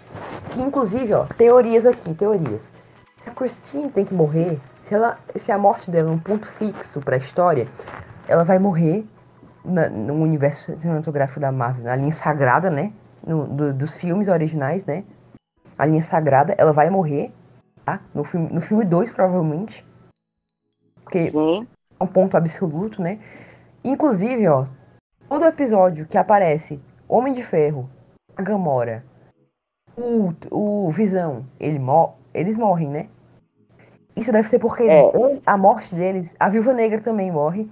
[0.53, 2.73] Que inclusive, ó, teorias aqui, teorias.
[3.21, 6.47] Se a Christine tem que morrer, se, ela, se a morte dela é um ponto
[6.47, 7.67] fixo pra história,
[8.29, 9.05] ela vai morrer
[9.65, 12.93] na- no universo cinematográfico da Marvel, na linha sagrada, né?
[13.27, 15.03] No- do- dos filmes originais, né?
[15.77, 17.33] A linha sagrada, ela vai morrer,
[17.85, 17.99] tá?
[18.15, 19.85] No filme 2, no filme dois, provavelmente.
[21.03, 21.67] Porque Sim.
[21.99, 23.19] é um ponto absoluto, né?
[23.85, 24.64] Inclusive, ó,
[25.29, 27.88] todo episódio que aparece Homem de Ferro,
[28.37, 29.05] a Gamora,
[29.97, 33.09] o, o Visão, ele mor eles morrem, né?
[34.16, 35.03] Isso deve ser porque É.
[35.47, 37.70] a morte deles, a Viúva Negra também morre.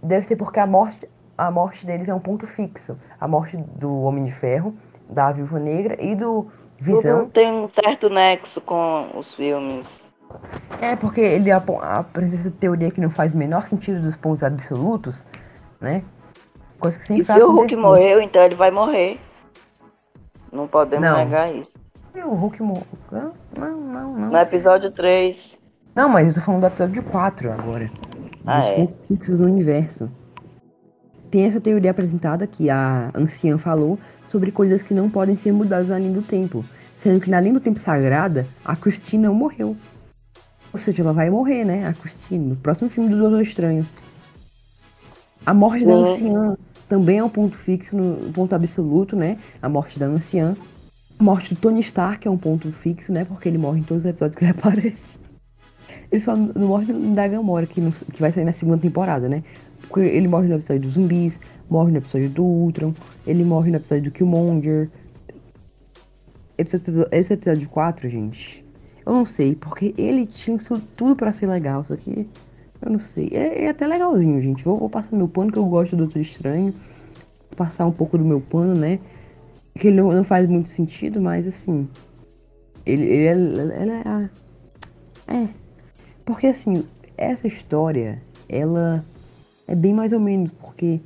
[0.00, 2.96] Deve ser porque a morte, a morte deles é um ponto fixo.
[3.20, 4.74] A morte do Homem de Ferro,
[5.08, 7.28] da Viúva Negra e do Tudo Visão.
[7.30, 10.07] tem um certo nexo com os filmes.
[10.80, 14.42] É, porque ele apo- apresenta essa teoria que não faz o menor sentido dos pontos
[14.42, 15.26] absolutos,
[15.80, 16.02] né?
[16.78, 19.18] Coisa que sempre se o Hulk morreu, então ele vai morrer.
[20.52, 21.18] Não podemos Não.
[21.18, 21.78] negar isso.
[22.14, 22.84] E O Hulk morreu.
[23.10, 24.30] Não, não, não.
[24.30, 25.58] No episódio 3.
[25.94, 27.90] não mas eu tô falando do episódio 4 agora.
[28.46, 28.74] Ah, dos é?
[28.76, 30.08] pontos fixos do universo.
[31.30, 35.88] Tem essa teoria apresentada que a anciã falou sobre coisas que não podem ser mudadas
[35.88, 36.64] na linha do tempo.
[36.96, 39.76] Sendo que na linha do tempo sagrada, a Christine não morreu.
[40.72, 41.86] Ou seja, ela vai morrer, né?
[41.86, 43.86] A Christine, no próximo filme do Doutor Estranho.
[45.46, 46.56] A morte da anciã
[46.88, 49.38] também é um ponto fixo, no um ponto absoluto, né?
[49.62, 50.54] A morte da anciã.
[51.18, 53.24] A morte do Tony Stark é um ponto fixo, né?
[53.24, 55.18] Porque ele morre em todos os episódios que ele aparece.
[56.12, 59.42] Ele só não morre da Gamora, que, não- que vai sair na segunda temporada, né?
[59.88, 62.92] Porque ele morre no episódio dos zumbis, morre no episódio do Ultron,
[63.26, 64.90] ele morre no episódio do Killmonger.
[66.56, 68.64] Episódio- Esse episódio 4, gente,
[69.08, 70.58] eu não sei, porque ele tinha
[70.96, 72.28] tudo pra ser legal, só que
[72.80, 73.30] eu não sei.
[73.32, 74.62] É, é até legalzinho, gente.
[74.64, 76.74] Vou, vou passar meu pano, que eu gosto do Doutor Estranho.
[77.56, 78.98] Passar um pouco do meu pano, né?
[79.74, 81.88] Que ele não, não faz muito sentido, mas assim.
[82.86, 84.02] Ele, ele, é- ele é.
[84.06, 84.30] a-
[85.26, 85.48] É.
[86.24, 86.84] Porque assim,
[87.16, 89.04] essa história, ela
[89.66, 91.00] é bem mais ou menos, porque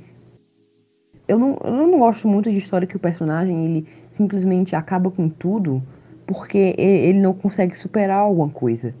[1.27, 5.29] eu não, eu não gosto muito de história que o personagem ele simplesmente acaba com
[5.29, 5.81] tudo
[6.25, 8.93] porque ele não consegue superar alguma coisa.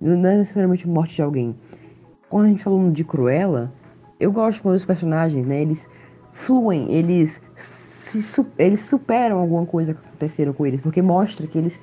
[0.00, 1.54] Não é necessariamente a morte de alguém.
[2.28, 3.72] Quando a gente falando de Cruella,
[4.20, 5.88] eu gosto quando os personagens, né, eles
[6.32, 7.40] fluem, eles
[8.58, 11.80] eles superam alguma coisa que aconteceram com eles, porque mostra que eles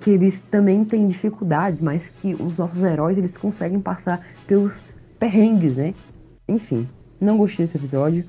[0.00, 4.72] que eles também têm dificuldades, mas que os nossos heróis eles conseguem passar pelos
[5.18, 5.92] perrengues, né?
[6.48, 6.88] Enfim,
[7.20, 8.24] não gostei desse episódio.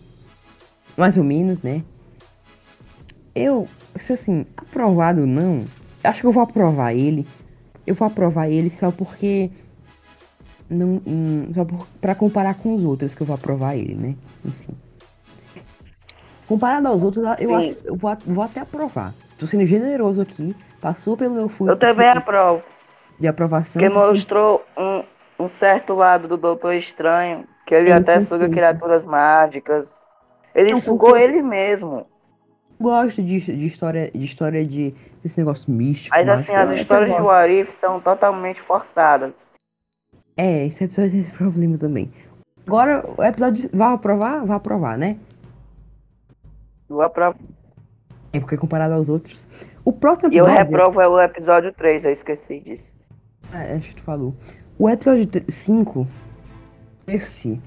[0.97, 1.81] Mais ou menos, né?
[3.33, 5.63] Eu, se assim, aprovado ou não,
[6.03, 7.25] acho que eu vou aprovar ele.
[7.85, 9.49] Eu vou aprovar ele só porque.
[10.69, 14.15] Não, hum, só por, pra comparar com os outros que eu vou aprovar ele, né?
[14.45, 14.73] Enfim.
[16.47, 19.13] Comparado aos outros, eu, acho, eu vou, vou até aprovar.
[19.37, 20.55] Tô sendo generoso aqui.
[20.81, 22.61] Passou pelo meu fui Eu também aprovo.
[23.19, 23.81] de aprovação.
[23.81, 25.03] Porque mostrou um,
[25.39, 28.27] um certo lado do Doutor Estranho, que ele Eu até concordo.
[28.27, 30.01] suga criaturas mágicas.
[30.53, 31.23] Ele Eu sugou concordo.
[31.23, 32.05] ele mesmo.
[32.79, 36.15] gosto de, de história de história de desse negócio místico.
[36.15, 37.25] Mas assim, as Eu histórias de gosto.
[37.27, 39.53] Warif são totalmente forçadas.
[40.37, 42.11] É, esse episódio tem esse problema também.
[42.67, 43.69] Agora, o episódio.
[43.73, 44.45] Vai aprovar?
[44.45, 45.17] Vai aprovar, né?
[46.89, 47.37] Eu aprovo.
[48.31, 49.47] É porque comparado aos outros.
[49.85, 50.65] O próximo E eu episódio.
[50.71, 52.95] reprovo é o episódio 3, eu esqueci disso.
[53.53, 54.33] É, acho que tu falou.
[54.79, 56.07] O episódio 5.
[57.07, 57.61] Esse.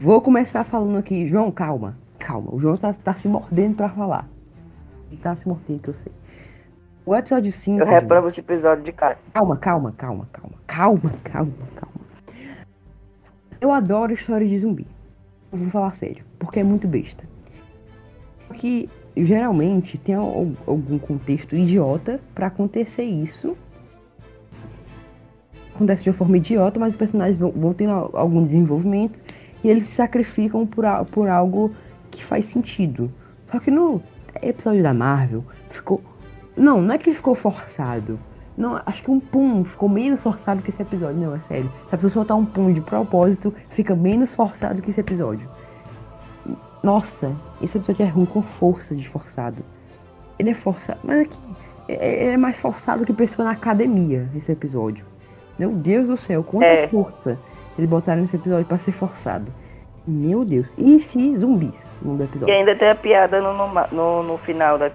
[0.00, 1.26] Vou começar falando aqui.
[1.26, 1.96] João, calma.
[2.18, 2.54] Calma.
[2.54, 4.26] O João tá, tá se mordendo pra falar.
[5.10, 6.12] Ele tá se mordendo, que eu sei.
[7.08, 7.80] O episódio 5.
[7.80, 9.16] Eu reprovo esse episódio de cara.
[9.32, 10.56] Calma, calma, calma, calma.
[10.66, 12.00] Calma, calma, calma.
[13.58, 14.86] Eu adoro história de zumbi.
[15.50, 17.24] Eu vou falar sério, porque é muito besta.
[18.54, 23.56] Que geralmente tem al- algum contexto idiota pra acontecer isso.
[25.74, 29.18] Acontece de uma forma idiota, mas os personagens vão, vão tendo al- algum desenvolvimento
[29.64, 31.72] e eles se sacrificam por, por algo
[32.10, 33.10] que faz sentido.
[33.50, 34.02] Só que no
[34.42, 36.02] episódio da Marvel ficou.
[36.58, 38.18] Não, não é que ficou forçado.
[38.56, 41.16] Não, acho que um pum ficou menos forçado que esse episódio.
[41.16, 41.70] Não, é sério.
[41.88, 45.48] Se a pessoa soltar um pum de propósito, fica menos forçado que esse episódio.
[46.82, 49.62] Nossa, esse episódio é ruim com força de forçado.
[50.38, 51.38] Ele é forçado, mas aqui
[51.88, 55.04] é, é mais forçado que pessoa na academia, esse episódio.
[55.58, 56.88] Meu Deus do céu, quanta É.
[56.88, 57.38] força
[57.76, 59.52] eles botaram nesse episódio pra ser forçado.
[60.06, 60.72] Meu Deus.
[60.78, 62.54] E se zumbis no do E episódio?
[62.54, 64.90] ainda tem a piada no, no, no, no final da.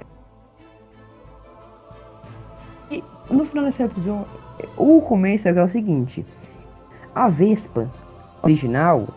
[3.30, 4.26] No final desse episódio,
[4.78, 6.26] o começo é o seguinte:
[7.14, 7.90] a Vespa
[8.42, 9.08] original,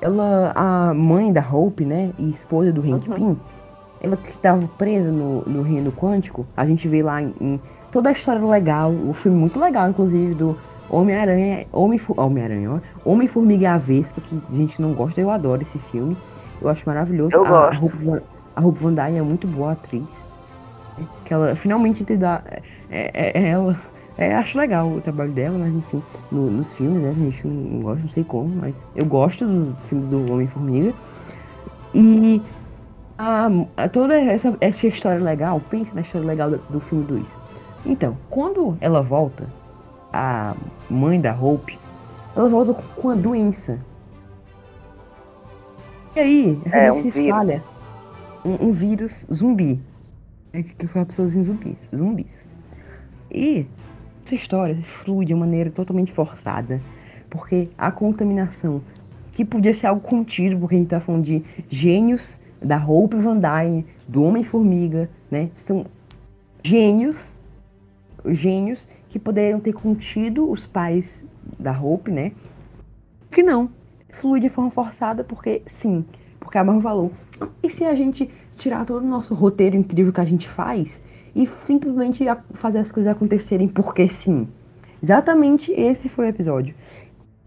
[0.00, 3.14] ela, a mãe da Hope, né, e esposa do Hank Uhum.
[3.14, 3.40] Pym,
[4.00, 7.60] ela que estava presa no, no reino quântico, a gente vê lá em, em
[7.92, 10.56] toda a história legal, o filme muito legal, inclusive, do,
[10.88, 13.10] Homem-Aranha, Homem, Homem-Aranha, ó.
[13.10, 16.16] Homem-Formiga e a Vespa, que a gente não gosta, eu adoro esse filme.
[16.60, 17.34] Eu acho maravilhoso.
[17.34, 17.74] Eu a, gosto.
[17.74, 18.20] A Hope, Van,
[18.54, 20.24] a Hope Van Dyne é muito boa atriz.
[21.24, 22.42] Que ela finalmente te dá.
[22.90, 23.76] É, é- é ela.
[24.16, 27.10] É, acho legal o trabalho dela, mas enfim, no- nos filmes, né?
[27.10, 30.94] A gente não, gosta, não sei como, mas eu gosto dos filmes do Homem-Formiga.
[31.92, 32.40] E
[33.18, 37.26] a, a- toda essa, essa história legal, pense na história legal do, do filme 2.
[37.84, 39.48] Então, quando ela volta,
[40.12, 40.54] a
[40.88, 41.76] mãe da Hope,
[42.36, 43.80] ela volta com, a doença.
[46.14, 47.40] E aí, essa É, um doença se vírus.
[47.40, 47.62] espalha.
[48.44, 49.80] Um, um vírus zumbi.
[50.54, 51.76] É que transforma pessoas em zumbis.
[51.94, 52.46] zumbis.
[53.28, 53.66] E
[54.24, 56.80] essa história flui de uma maneira totalmente forçada.
[57.28, 58.80] Porque a contaminação,
[59.32, 63.36] que podia ser algo contido, porque a gente tá falando de gênios da Hope Van
[63.36, 65.50] Dyne, do Homem-Formiga, né?
[65.56, 65.86] São
[66.62, 67.36] gênios,
[68.26, 71.20] gênios que poderiam ter contido os pais
[71.58, 72.30] da Hope, né?
[73.28, 73.68] Que não.
[74.10, 76.04] Flui de forma forçada, porque sim.
[76.38, 77.12] Porque a Marvel falou,
[77.60, 81.00] e se a gente tirar todo o nosso roteiro incrível que a gente faz
[81.34, 84.48] e simplesmente fazer as coisas acontecerem porque sim?
[85.02, 86.74] Exatamente esse foi o episódio.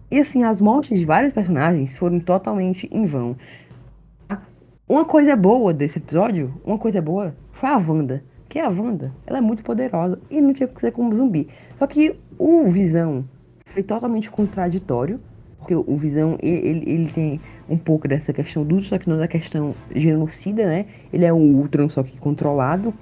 [0.10, 3.36] E assim, as mortes de vários personagens foram totalmente em vão.
[4.88, 8.24] Uma coisa boa desse episódio, uma coisa boa, foi a Wanda.
[8.48, 11.50] Que a Wanda, ela é muito poderosa e não tinha que ser como zumbi.
[11.76, 13.26] Só que o Visão
[13.66, 15.20] foi totalmente contraditório.
[15.68, 19.18] Porque o Visão, ele, ele, ele tem um pouco dessa questão do, só que não
[19.18, 20.86] da questão genocida, né?
[21.12, 22.94] Ele é um Ultron, só que controlado.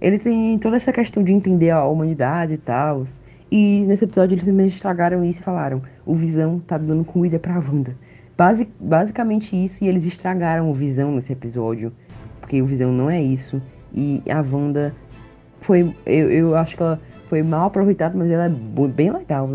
[0.00, 3.02] Ele tem toda essa questão de entender a humanidade e tal.
[3.50, 7.58] E nesse episódio eles simplesmente estragaram isso e falaram: o Visão tá dando comida pra
[7.58, 7.96] Wanda.
[8.38, 11.92] Basi basicamente isso, e eles estragaram o Visão nesse episódio.
[12.40, 13.60] Porque o Visão não é isso.
[13.92, 14.94] E a Wanda
[15.60, 15.92] foi.
[16.06, 18.48] Eu, eu acho que ela foi mal aproveitada, mas ela é
[18.88, 19.48] bem legal.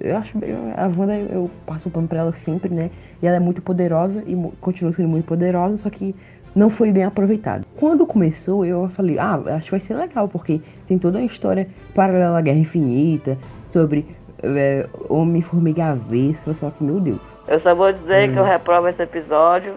[0.00, 2.90] Eu acho bem- a Wanda eu, passo o pano pra ela sempre, né?
[3.22, 6.14] E ela é muito poderosa e continua sendo muito poderosa, só que
[6.54, 7.66] não foi bem aproveitado.
[7.76, 11.68] Quando começou, eu falei, ah, acho que vai ser legal, porque tem toda uma história
[11.94, 13.36] paralela à Guerra Infinita,
[13.68, 14.06] sobre
[14.42, 17.36] é, Homem-Formiga Avessa, só que, meu Deus.
[17.48, 18.32] Eu só vou dizer Hum.
[18.34, 19.74] que eu reprovo esse episódio.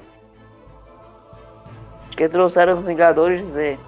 [2.15, 3.79] Que trouxeram os Vingadores dizer.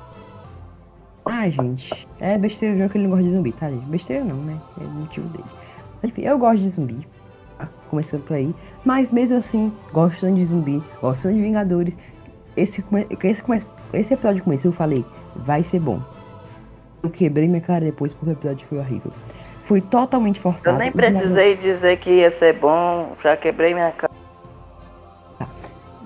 [1.26, 3.86] Ah, gente, é besteira de que ele não gosta de zumbi, tá, gente?
[3.86, 4.58] Besteira não, né?
[4.80, 5.44] É o motivo dele.
[6.02, 7.08] Mas, enfim, eu gosto de zumbi,
[7.58, 7.68] tá?
[7.90, 8.54] começando por aí.
[8.84, 11.94] Mas mesmo assim, gostando de zumbi, gostando de Vingadores,
[12.58, 13.62] esse, come- esse, come-
[13.94, 15.06] esse episódio começou, eu falei,
[15.36, 16.02] vai ser bom.
[17.04, 19.12] Eu quebrei minha cara depois porque o episódio foi horrível.
[19.62, 20.76] Foi totalmente forçado.
[20.76, 24.12] Eu nem Os precisei dizer que ia ser bom, já quebrei minha cara.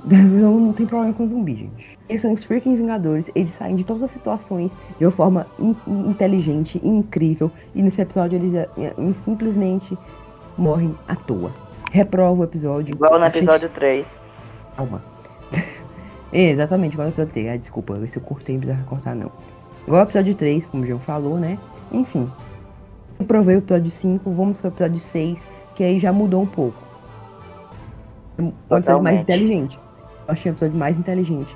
[0.06, 1.95] Não, não tem problema com zumbi, gente.
[2.08, 5.76] Eles são os freaking Vingadores, eles saem de todas as situações de uma forma in-
[6.08, 7.52] inteligente e incrível.
[7.74, 9.98] E nesse episódio eles eh, eh, simplesmente
[10.58, 11.52] morrem à toa.
[11.92, 12.94] Reprova o episódio.
[12.94, 14.22] Igual no episódio 3.
[14.78, 15.02] Calma.
[16.32, 17.48] É, exatamente, igual no episódio 3.
[17.50, 19.32] Ah, desculpa, se eu cortei, não precisava cortar não.
[19.88, 21.58] Igual o episódio 3, como o João falou, né?
[21.92, 22.30] Enfim.
[23.20, 26.78] Eu provei o episódio 5, vamos pro episódio 6, que aí já mudou um pouco.
[28.38, 29.80] Um episódio mais inteligente.
[30.28, 31.56] Eu achei um episódio mais inteligente.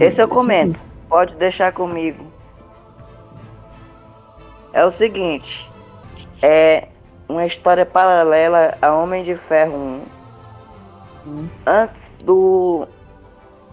[0.00, 0.80] Esse eu comento.
[1.08, 2.24] Pode deixar comigo.
[4.72, 5.70] É o seguinte.
[6.42, 6.88] É
[7.28, 10.02] uma história paralela a Homem de Ferro 1.
[11.26, 11.48] Hum.
[11.66, 12.88] Antes do,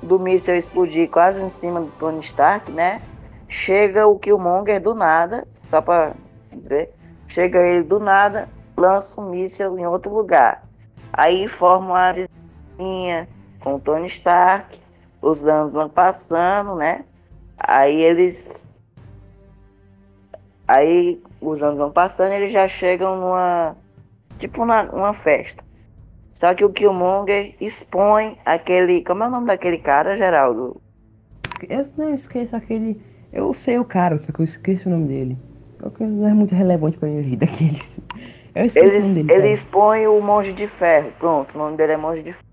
[0.02, 3.02] do míssil explodir quase em cima do Tony Stark, né?
[3.48, 6.14] Chega o Killmonger do nada, só pra
[6.52, 6.92] dizer.
[7.28, 10.64] Chega ele do nada, lança um míssil em outro lugar.
[11.14, 13.28] Aí forma uma vizinha
[13.60, 14.80] com o Tony Stark.
[15.22, 17.04] Os anos vão passando, né?
[17.58, 18.68] Aí eles.
[20.68, 23.76] Aí os anos vão passando e eles já chegam numa.
[24.38, 25.64] Tipo uma, uma festa.
[26.34, 29.04] Só que o Killmonger expõe aquele.
[29.04, 30.80] Como é o nome daquele cara, Geraldo?
[31.68, 33.02] Eu não esqueço aquele.
[33.34, 35.38] Eu sei o cara, só que eu esqueço o nome dele.
[35.80, 38.00] Porque Não é muito relevante pra minha vida aqueles.
[38.54, 39.32] Eu esqueço Ele, o nome dele.
[39.32, 39.54] ele cara.
[39.54, 41.12] expõe o Monge de Ferro.
[41.18, 42.47] Pronto, o nome dele é Monge de Ferro.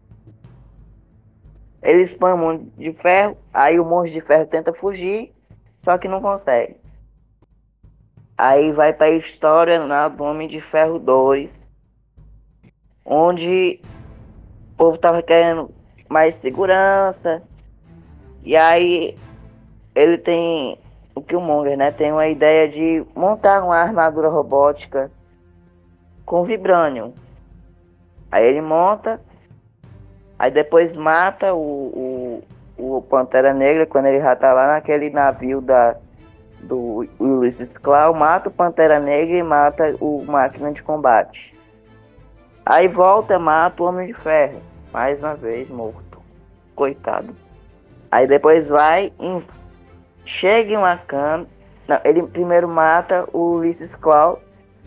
[1.84, 5.34] Ele expõe o Monge de Ferro, aí o Monge de Ferro tenta fugir,
[5.78, 6.76] só que não consegue.
[8.38, 11.70] Aí vai pra história né, do Homem de Ferro 2,
[13.04, 13.80] onde
[14.72, 15.70] o povo tava querendo
[16.08, 17.42] mais segurança,
[18.42, 19.18] e aí
[19.94, 20.78] ele tem,
[21.14, 25.10] o Killmonger, né, tem uma ideia de montar uma armadura robótica
[26.24, 27.12] com Vibranium.
[28.32, 29.20] Aí ele monta,
[30.38, 32.42] aí depois mata o,
[32.78, 35.96] o, o Pantera Negra quando ele já tá lá naquele navio da,
[36.60, 41.54] do Ulysses Claw, mata o Pantera Negra e mata o Máquina de Combate.
[42.66, 44.60] Aí volta, mata o Homem de Ferro.
[44.92, 46.22] Mais uma vez morto.
[46.74, 47.36] Coitado.
[48.10, 49.44] Aí depois vai, em...
[50.24, 51.46] chega em Wakanda.
[51.86, 54.40] Não, ele primeiro mata o Ulysses Claw.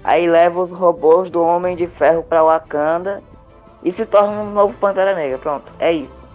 [0.03, 3.21] Aí leva os robôs do Homem de Ferro pra Wakanda.
[3.88, 5.38] E se torna um novo Pantera Negra.
[5.38, 6.30] Pronto, é isso.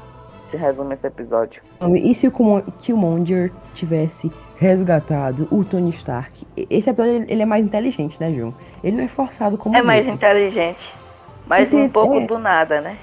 [0.46, 1.62] Se resume esse episódio.
[2.02, 2.32] E se o
[2.78, 6.46] Killmonger tivesse resgatado o Tony Stark?
[6.56, 8.54] Esse episódio ele é mais inteligente, né, João?
[8.82, 10.96] Ele não é forçado como É os mais inteligente.
[11.46, 12.26] Mas Entendi, um pouco é.
[12.26, 12.96] do nada, né?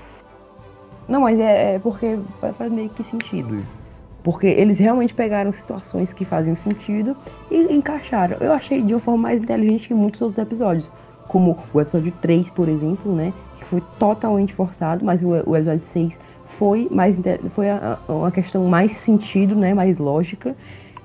[1.07, 3.63] Não, mas é, é porque fa- faz meio que sentido.
[4.23, 7.15] Porque eles realmente pegaram situações que faziam sentido
[7.49, 8.37] e encaixaram.
[8.39, 10.91] Eu achei de uma forma mais inteligente que muitos outros episódios.
[11.27, 13.31] Como o episódio 3, por exemplo, né?
[13.69, 17.17] Foi totalmente forçado, mas o, o episódio 6 foi mais
[17.55, 19.73] foi a- a- uma questão mais sentido, né?
[19.73, 20.55] Mais lógica.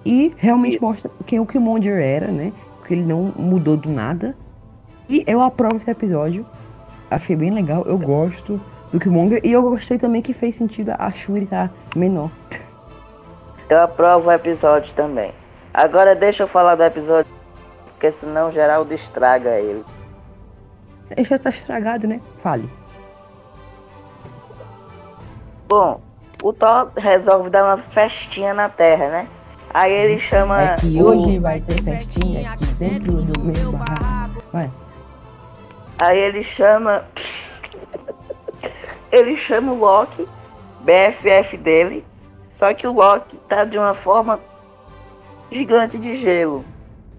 [0.05, 0.87] E realmente Isso.
[0.87, 2.53] mostra quem o Killmonger era, né?
[2.87, 4.35] Que ele não mudou do nada.
[5.09, 6.47] E eu aprovo esse episódio.
[7.11, 7.83] Achei bem legal.
[7.87, 9.41] Eu gosto do Killmonger.
[9.45, 12.31] E eu gostei também que fez sentido a Shuri estar menor.
[13.69, 15.33] Eu aprovo o episódio também.
[15.73, 17.31] Agora deixa eu falar do episódio,
[17.87, 19.83] porque senão Geraldo estraga ele.
[21.17, 22.21] Ele já tá estragado, né?
[22.39, 22.69] Fale.
[25.69, 26.01] Bom,
[26.43, 29.29] o Thor resolve dar uma festinha na Terra, né?
[29.73, 30.63] Aí ele chama.
[30.63, 34.43] É que o- hoje vai ter festinha aqui dentro do meu barraco.
[34.53, 34.71] Vai.
[36.03, 37.05] Aí ele chama.
[39.11, 40.29] ele chama o Loki,
[40.81, 42.05] BFF dele.
[42.53, 44.39] Só que o Loki tá de uma forma
[45.51, 46.65] gigante de gelo.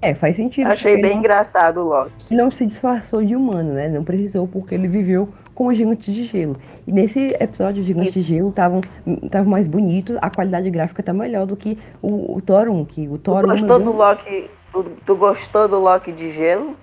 [0.05, 0.67] É, faz sentido.
[0.67, 2.11] Achei bem engraçado o Loki.
[2.11, 3.89] não, ele não se disfarçou de humano, né?
[3.89, 6.57] Não precisou, porque ele viveu com os gigantes de gelo.
[6.85, 8.29] E nesse episódio, os gigantes de Isso.
[8.29, 12.85] gelo estavam mais bonitos, a qualidade gráfica tá melhor do que o, o Thor 1,
[12.85, 13.47] que o Tu Thor 1...
[13.47, 14.49] meu gostou do Loki?
[14.71, 16.75] Tu, tu gostou do Loki de gelo?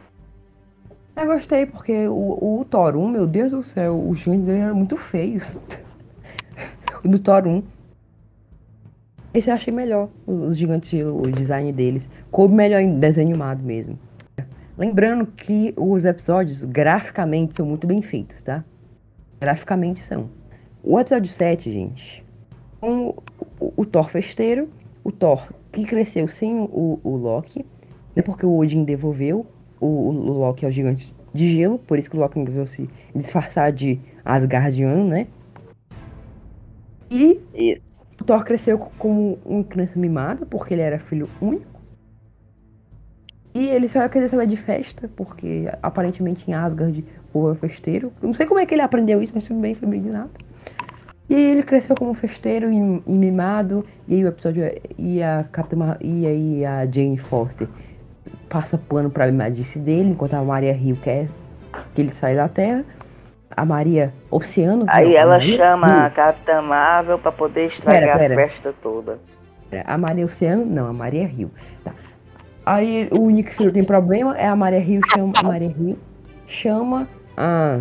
[1.14, 4.96] Eu gostei, porque o, o Thor 1, meu Deus do céu, os gigantes eram muito
[4.96, 5.58] feios.
[7.04, 7.62] o do Thor 1.
[9.35, 12.09] Esse eu achei melhor, os gigantes, o design deles.
[12.31, 13.99] Coube melhor em desenho animado mesmo.
[14.77, 18.64] Lembrando que os episódios, graficamente, são muito bem feitos, tá?
[19.40, 20.29] Graficamente são.
[20.83, 22.25] O episódio 7, gente,
[22.81, 23.14] com
[23.61, 24.68] o, o Thor festeiro,
[25.05, 27.64] o Thor que cresceu sem o, o Loki,
[28.14, 29.47] né, porque o Odin devolveu
[29.81, 33.73] o, o Loki ao gigante de gelo, por isso que o Loki não se disfarçar
[33.73, 35.27] de Asgardiano, né?
[37.12, 38.07] E Isso.
[38.25, 41.66] Thor cresceu co- como uma criança mimada, porque ele era filho único.
[43.55, 47.55] E ele só ia querer saber de festa, porque aparentemente em Asgard o povo é
[47.55, 48.11] festeiro.
[48.22, 50.31] Não sei como é que ele aprendeu isso, mas tudo bem, foi bem de nada.
[51.29, 53.85] E aí ele cresceu como festeiro e, e mimado.
[54.09, 54.62] E aí o episódio.
[54.64, 57.68] é- E a Capitã E aí a Jane Foster
[58.48, 61.29] passa pano pra mimadice dele, enquanto a Maria Rio quer
[61.94, 62.85] que ele saia da Terra.
[63.56, 64.84] A Maria Oceano.
[64.88, 68.34] Aí não, ela Maria chama a Capitã Marvel pra poder estragar Pera, pera.
[68.34, 69.18] a festa toda.
[69.84, 71.50] A Maria Oceano, não, a Maria Rio.
[71.82, 71.92] Tá.
[72.64, 75.98] Aí o único que tem problema é a Maria Rio chama a Maria Rio
[76.46, 77.80] chama a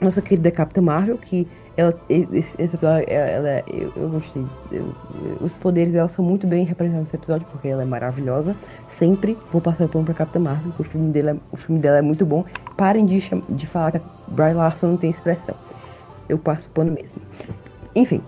[0.00, 4.44] nossa querida Capitã Marvel, que ela esse, esse episódio ela, ela- eu, eu gostei.
[4.72, 4.94] Eu-
[5.40, 8.56] os poderes dela são muito bem representados nesse episódio, porque ela é maravilhosa.
[8.86, 11.98] Sempre vou passar pano pra Capitã Marvel, porque o filme dela, é- o filme dela
[11.98, 12.44] é muito bom.
[12.76, 15.54] Parem de, de falar que a Bry Larson não tem expressão.
[16.28, 17.18] Eu passo pano mesmo.
[17.94, 18.20] Enfim,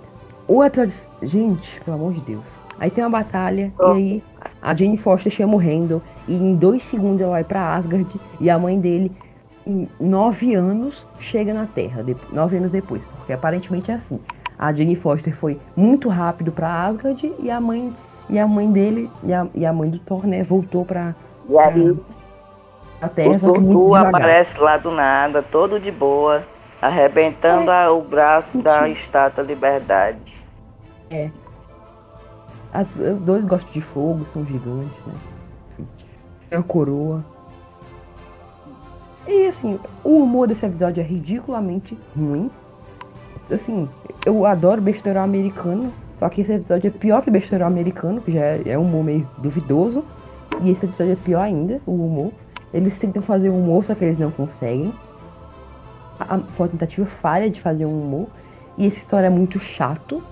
[0.49, 0.95] o episódio.
[1.23, 2.45] Gente, pelo amor de Deus.
[2.79, 3.95] Aí tem uma batalha, Oh.
[3.95, 4.23] e aí
[4.61, 8.51] a Jane Foster chama o Randall, e em dois segundos ela vai pra Asgard, e
[8.51, 9.11] a mãe dele,
[9.67, 12.03] em nove anos, chega na Terra.
[12.03, 14.21] de- nove anos depois, porque aparentemente é assim.
[14.59, 17.95] A Jane Foster foi muito rápido pra Asgard, e a mãe,
[18.31, 21.15] e a mãe dele, e a, e a mãe do Thor, né, voltou pra,
[21.49, 21.97] E aí
[23.01, 26.43] pra Terra, o Surtu aparece lá do nada, todo de boa,
[26.81, 29.01] arrebentando a- o braço da Senti.
[29.03, 30.35] estátua Liberdade.
[32.73, 35.15] As, os dois gostam de fogo, são gigantes, né?
[36.51, 37.25] Tem a coroa.
[39.27, 42.51] E assim, o humor desse episódio é ridiculamente ruim.
[43.51, 43.89] Assim,
[44.25, 48.41] eu adoro besteirão americano, só que esse episódio é pior que besteirão americano, que já
[48.41, 50.05] é, é um humor meio duvidoso.
[50.63, 52.33] E esse episódio é pior ainda, o humor.
[52.73, 54.93] Eles tentam fazer um humor, só que eles não conseguem.
[56.19, 58.29] A, a, tentativa falha de fazer um humor.
[58.79, 60.23] E essa história é muito chato.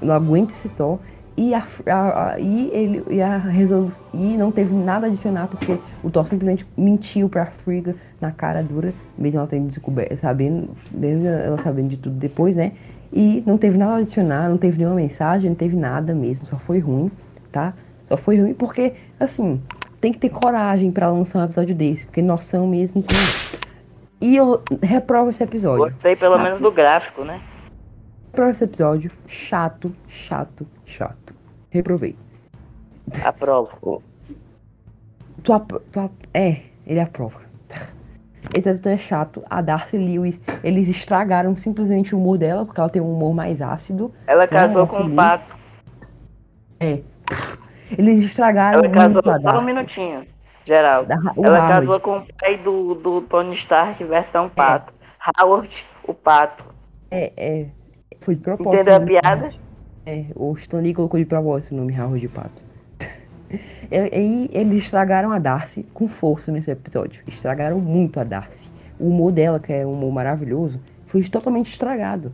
[0.00, 0.98] Eu não aguento esse Thor.
[1.40, 4.04] E, a, a- a- e, ele, e a resolução.
[4.12, 8.60] E não teve nada a adicionar, porque o Thor simplesmente mentiu pra Frigga na cara
[8.60, 12.72] dura, mesmo ela tendo descoberto, sabendo, mesmo ela sabendo de tudo depois, né?
[13.12, 16.58] E não teve nada a adicionar, não teve nenhuma mensagem, não teve nada mesmo, só
[16.58, 17.08] foi ruim,
[17.52, 17.72] tá?
[18.08, 19.62] Só foi ruim porque, assim,
[20.00, 23.16] tem que ter coragem pra lançar um episódio desse, porque noção mesmo tem.
[24.20, 25.84] E eu reprovo esse episódio.
[25.84, 26.42] Gostei pelo Chato.
[26.44, 27.40] menos do gráfico, né?
[28.46, 29.10] Esse episódio.
[29.26, 31.34] Chato, chato, chato.
[31.70, 32.16] Reprovei.
[33.24, 34.02] Aprovo.
[35.42, 37.40] Tu, apro- tu ap- é, ele aprova.
[38.56, 39.42] Esse episódio é chato.
[39.48, 43.62] A Darcy Lewis, eles estragaram simplesmente o humor dela, porque ela tem um humor mais
[43.62, 44.12] ácido.
[44.26, 45.56] Ela casou Nossa, com um pato.
[47.96, 49.64] Eles estragaram Ela casou só um Darcy.
[49.64, 50.26] minutinho,
[50.66, 51.08] Geraldo.
[51.08, 51.74] Da- Ela Howard.
[51.74, 54.92] casou com o pai do, do Tony Stark versão pato.
[55.40, 56.64] Howard, o pato.
[57.10, 57.66] É, é.
[58.20, 58.74] Foi de propósito.
[58.74, 59.06] Entendeu a né?
[59.06, 59.50] piada?
[60.06, 62.62] É, o Stan Lee colocou de propósito o nome Howard de Pato.
[63.90, 67.22] e, e eles estragaram a Darcy com força nesse episódio.
[67.26, 68.70] Estragaram muito a Darcy.
[68.98, 72.32] O humor dela, que é um humor maravilhoso, foi totalmente estragado.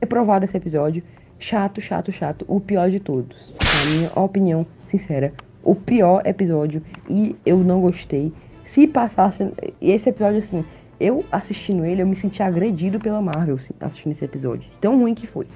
[0.00, 1.02] Reprovado esse episódio.
[1.38, 2.44] Chato, chato, chato.
[2.48, 3.52] O pior de todos.
[3.60, 5.32] Na minha opinião sincera.
[5.62, 6.82] O pior episódio.
[7.08, 8.32] E eu não gostei.
[8.64, 9.52] Se passasse.
[9.80, 10.64] Esse episódio, assim.
[11.00, 14.68] Eu assistindo ele, eu me senti agredido pela Marvel assim, assistindo esse episódio.
[14.80, 15.46] Tão ruim que foi.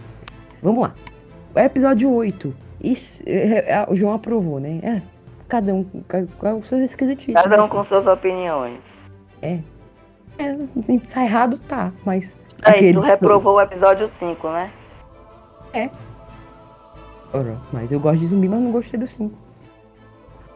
[0.62, 0.94] Vamos lá.
[1.54, 2.54] O episódio 8.
[2.82, 4.80] Isso, é, é, o João aprovou, né?
[4.82, 5.02] É,
[5.48, 7.34] cada um com as suas esquisitices.
[7.34, 7.68] Cada um né?
[7.68, 8.84] com suas opiniões.
[10.38, 12.36] É, assim, tá errado, tá, mas.
[12.62, 14.70] Aí, tu reprovou o episódio 5, né?
[17.32, 19.34] Ora, Mas eu gosto de zumbi, mas não gostei do 5.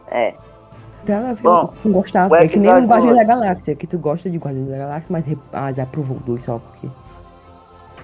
[0.09, 0.35] É.
[1.07, 3.23] Tem nada a ver Bom, o É que nem o Guardiões da.
[3.23, 6.89] Galáxia, que tu gosta de Guardiões da Galáxia, mas ah, aprovou dois só porque.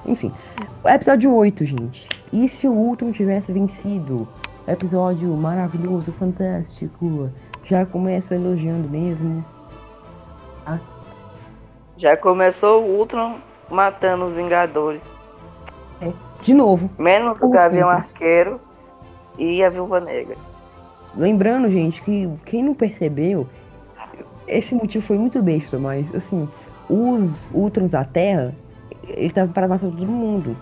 [0.05, 0.31] Enfim.
[0.81, 2.07] O episódio 8, gente.
[2.31, 4.25] E se o Ultron tivesse vencido?
[4.65, 7.29] Episódio maravilhoso, fantástico.
[7.65, 9.43] Já começo elogiando mesmo.
[11.97, 13.35] Já começou o Ultron
[13.69, 15.03] matando os Vingadores.
[16.41, 17.89] De novo, Menos o Gavião.
[17.89, 18.61] Arqueiro
[19.37, 20.37] e a Viúva Negra.
[21.15, 23.47] Lembrando, gente, que quem não percebeu,
[24.47, 26.47] esse motivo foi muito besta, mas assim,
[26.89, 28.53] os Ultrons da Terra,
[29.07, 30.55] ele tava para matar todo mundo.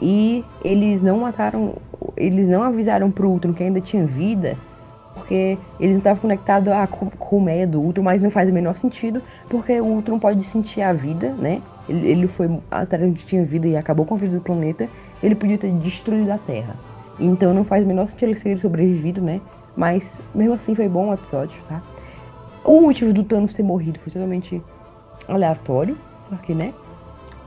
[0.00, 1.74] E eles não mataram,
[2.16, 4.56] eles não avisaram pro Ultron que ainda tinha vida,
[5.14, 8.48] porque eles não estavam conectados a, com, com o meia do Ultron, mas não faz
[8.48, 11.60] o menor sentido, porque o Ultron pode sentir a vida, né?
[11.88, 14.88] Ele, ele foi até onde tinha vida e acabou com a vida do planeta,
[15.22, 16.74] ele podia ter destruído a Terra.
[17.20, 19.40] Então não faz o menor sentido ele ter sobrevivido, né?
[19.76, 21.82] Mas mesmo assim foi bom o episódio, tá?
[22.64, 24.62] O motivo do Thanos ter morrido foi totalmente
[25.26, 25.96] aleatório,
[26.28, 26.72] porque, né?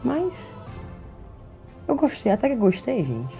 [0.03, 0.49] Mas
[1.87, 3.35] eu gostei, até que gostei, gente.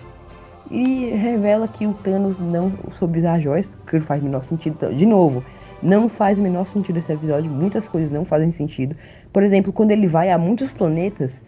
[0.70, 4.74] E revela que o Thanos não soube usar joias, porque não faz o menor sentido.
[4.78, 5.44] Então, De novo,
[5.82, 8.96] não faz o menor sentido esse episódio, muitas coisas não fazem sentido.
[9.32, 11.42] Por exemplo, quando ele vai a muitos planetas,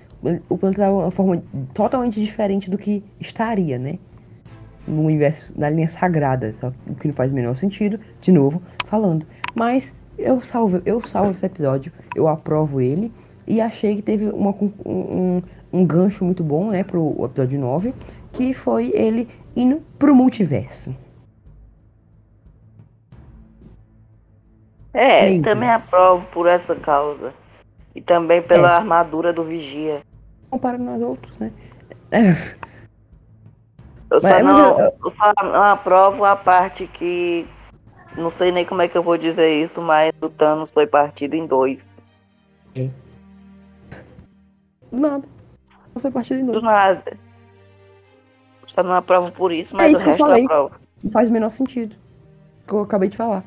[0.50, 1.42] o planeta de uma forma
[1.74, 3.98] totalmente diferente do que estaria, né?
[4.88, 8.62] No universo da linha sagrada, só o que não faz o menor sentido, de novo,
[8.88, 9.26] falando.
[9.56, 13.12] Mas eu salvo, eu salvo esse episódio, eu aprovo ele
[13.46, 14.52] e achei que teve uma,
[14.86, 17.94] um, um gancho muito bom, né, pro episódio 9,
[18.34, 20.96] que foi ele indo pro multiverso.
[24.94, 25.52] É, Eita.
[25.52, 27.32] também aprovo por essa causa.
[27.94, 30.02] E também pela armadura do Vigia.
[30.50, 31.52] Comparando nós outros, né?
[32.12, 32.34] É,
[34.10, 37.46] Eu só não, eu- só não aprovo a parte que.
[38.16, 41.36] Não sei nem como é que eu vou dizer isso, mas o Thanos foi partido
[41.36, 42.00] em dois.
[44.92, 45.24] nada.
[45.94, 46.66] Não foi partido de Do novo.
[46.66, 47.18] nada.
[48.68, 50.46] Só não aprovo por isso, mas É isso o que eu resto eu falei.
[50.46, 50.76] aprovo.
[51.04, 51.96] Não faz o menor sentido.
[52.68, 53.44] Que eu acabei de falar.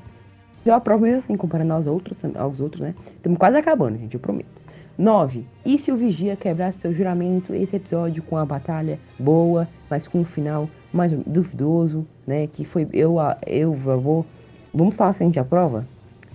[0.64, 2.94] Eu aprovo mesmo assim, comparando aos outros, aos outros, né?
[3.16, 4.59] Estamos quase acabando, gente, eu prometo.
[5.00, 5.46] 9.
[5.64, 10.20] E se o Vigia quebrasse seu juramento, esse episódio com a batalha boa, mas com
[10.20, 12.46] um final mais duvidoso, né?
[12.48, 12.86] Que foi.
[12.92, 14.26] Eu, a- eu vou.
[14.74, 15.86] Vamos falar se a gente aprova?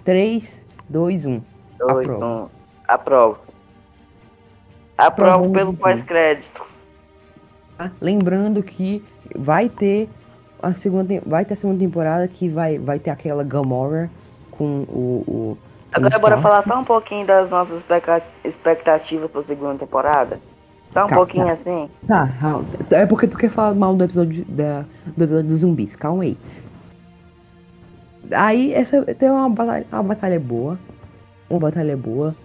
[0.03, 1.41] 3, 2, 1.
[1.78, 2.26] Dois, Aprovo.
[2.26, 2.47] um.
[2.88, 3.38] Aprovo.
[4.97, 6.66] Aprovo pelo pós-crédito.
[7.78, 7.91] Tá?
[8.01, 9.03] Lembrando que
[9.36, 10.09] vai ter
[10.63, 14.09] a segunda, vai ter a segunda temporada que vai, vai ter aquela Gamora
[14.51, 15.24] com o.
[15.28, 15.57] o
[15.95, 16.41] Agora bora Stark.
[16.43, 20.39] falar só um pouquinho das nossas expecta- expectativas pra segunda temporada.
[20.91, 21.53] Só um Tá, pouquinho tá.
[21.53, 21.89] assim.
[22.07, 24.85] Tá, Raul, é porque tu quer falar mal do episódio da,
[25.15, 26.37] do episódio dos zumbis, calma aí.
[28.31, 30.79] Aí essa tem uma batalha, uma batalha boa.
[31.49, 32.35] Uma batalha boa.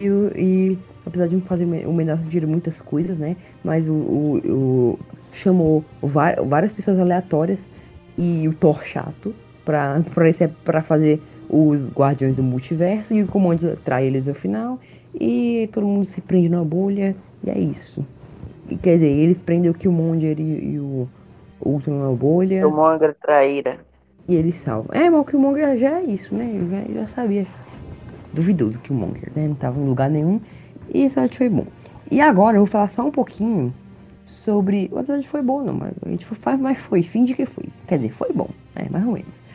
[0.00, 3.36] E, e apesar de não fazer o menor sentido muitas coisas, né?
[3.62, 4.98] Mas o, o, o-
[5.32, 7.60] chamou várias pessoas aleatórias
[8.16, 9.34] e o Thor chato
[9.64, 14.34] pra, pra, esse, pra fazer os Guardiões do Multiverso e o comando trai eles no
[14.34, 14.78] final.
[15.14, 17.16] E todo mundo se prende na bolha.
[17.42, 18.04] E é isso.
[18.68, 21.08] E, Quer dizer, eles prendem o Killmonger e, e o
[21.60, 22.62] Ultron na bolha.
[22.62, 23.78] Do Monger traíra.
[24.28, 24.94] E ele salva.
[24.94, 26.50] É, mas o Killmonger já é isso, né?
[26.54, 27.46] Eu já, eu já sabia.
[28.32, 29.48] Duvidoso que o Killmonger, né?
[29.48, 30.40] Não tava em lugar nenhum.
[30.92, 31.66] E esse episódio foi bom.
[32.10, 33.72] E agora eu vou falar só um pouquinho
[34.26, 34.88] sobre.
[34.92, 37.64] O episódio foi bom, não, mas a gente faz, mas foi, fim de que foi.
[37.86, 38.86] Quer dizer, foi bom, né?
[38.90, 39.47] Mais ou menos.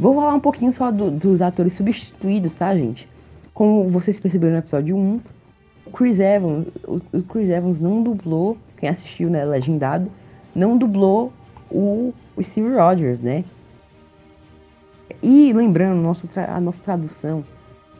[0.00, 3.06] Vou falar um pouquinho só do- dos atores substituídos, tá, gente?
[3.52, 5.20] Como vocês perceberam no episódio 1,
[5.84, 10.10] o Chris Evans, o, o Chris Evans não dublou, quem assistiu, né, legendado,
[10.54, 11.30] não dublou
[11.70, 13.44] o, o Steve Rogers, né?
[15.22, 17.44] E lembrando, nosso a nossa tradução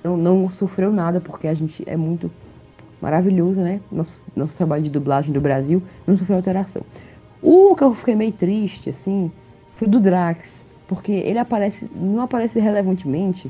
[0.02, 2.30] não, não sofreu nada, porque a gente é muito
[2.98, 3.78] maravilhoso, né?
[3.92, 6.80] Nosso, nosso trabalho de dublagem do Brasil não sofreu alteração.
[7.42, 9.30] O que eu fiquei meio triste, assim,
[9.74, 13.48] foi do Drax, porque ele aparece, não aparece relevantemente,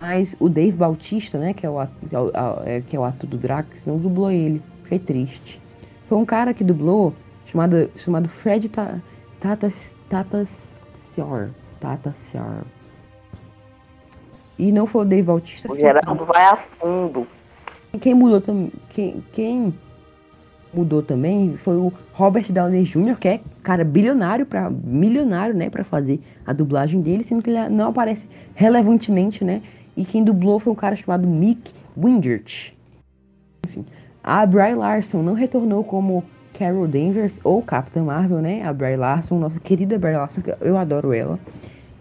[0.00, 2.30] mas o Dave Bautista, né, que é o, ato- que é o,
[2.64, 4.62] é- que é o ator do Drax, não dublou ele.
[4.84, 5.60] Fiquei triste.
[6.08, 7.12] Foi um cara que dublou,
[7.44, 8.98] chamado, chamado Fred Ta-
[9.38, 9.70] Tata,
[10.08, 10.48] Tata
[11.12, 11.50] Sior.
[11.78, 12.62] Tata Sior.
[14.58, 15.70] E não foi o Dave Bautista.
[15.70, 17.26] O Geraldo vai a fundo.
[18.00, 18.72] Quem mudou também.
[18.88, 19.74] Quem, quem
[20.72, 25.84] mudou também foi o Robert Downey Jr., que é cara bilionário para milionário, né, para
[25.84, 29.62] fazer a dublagem dele, sendo que ele não aparece relevantemente, né?
[29.96, 32.72] E quem dublou foi um cara chamado Mick Wingert.
[33.66, 33.84] Enfim,
[34.22, 36.24] a Bry Larson não retornou como
[36.58, 38.62] Carol Danvers ou Capitã Marvel, né?
[38.64, 41.38] A Bry Larson, nossa querida Bry Larson, que eu adoro ela.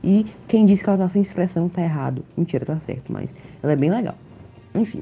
[0.03, 2.23] E quem disse que ela tá sem expressão tá errado.
[2.37, 3.29] Mentira, tá certo, mas
[3.61, 4.15] ela é bem legal.
[4.73, 5.01] Enfim.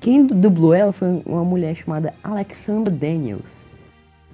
[0.00, 3.66] Quem du- dublou ela foi uma mulher chamada Alexandra Daniels.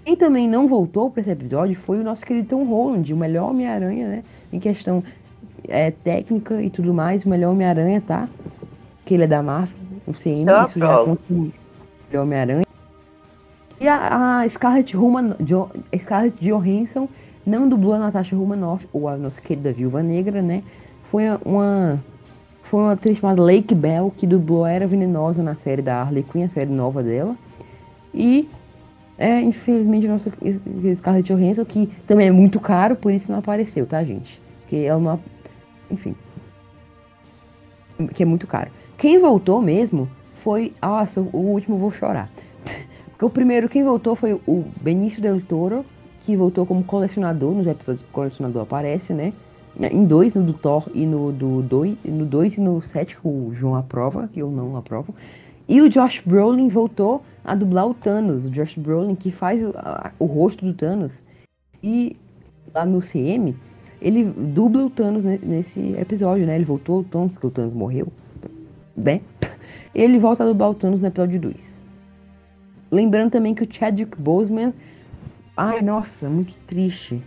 [0.05, 3.51] Quem também não voltou para esse episódio foi o nosso querido Tom Holland, o melhor
[3.51, 4.25] Homem-Aranha, né?
[4.53, 5.03] Em questão
[5.69, 8.29] é, técnica e tudo mais, o melhor Homem-Aranha, tá?
[9.05, 11.53] Que ele é da Marvel, o CM, Só isso já conta como
[12.11, 12.63] melhor Homem-Aranha.
[13.81, 14.97] E a, a Scarlett,
[15.41, 17.09] jo, Scarlett Johansson
[17.47, 20.63] não dublou a Natasha Romanoff, ou a nossa querida Viúva Negra, né?
[21.11, 22.03] Foi uma
[22.73, 26.45] foi uma atriz chamada Lake Bell que dublou Era Venenosa na série da Harley Quinn,
[26.45, 27.37] a série nova dela.
[28.15, 28.49] E
[29.19, 30.33] é, infelizmente, a nossa
[30.97, 34.41] Scarlett Johansson, que também é muito caro, por isso não apareceu, tá, gente?
[34.63, 35.21] Porque ela não.
[35.91, 36.15] Enfim.
[38.15, 38.71] Que é muito caro.
[38.97, 40.73] Quem voltou mesmo foi.
[40.81, 42.31] Nossa, o último vou chorar.
[43.13, 45.85] Porque o primeiro, quem voltou foi o Benício Del Toro,
[46.25, 49.35] que voltou como colecionador, nos episódios que o colecionador aparece, né?
[49.81, 53.27] Em dois, no do Thor e no do dois, no dois e no sete que
[53.27, 55.15] o João aprova, que eu não aprovo.
[55.69, 58.45] E o Josh Brolin voltou a dublar o Thanos.
[58.45, 61.13] O Josh Brolin que faz o, a- o rosto do Thanos.
[61.83, 62.17] E
[62.75, 63.57] lá no CM,
[64.01, 66.55] ele dubla o Thanos ne- nesse episódio, né?
[66.57, 68.09] Ele voltou o Thanos, porque o Thanos morreu.
[68.97, 69.21] Né?
[69.95, 71.57] Ele volta a dublar o Thanos no episódio 2.
[72.91, 74.75] Lembrando também que o Chadwick Boseman...
[75.57, 77.23] Ai, nossa, muito triste.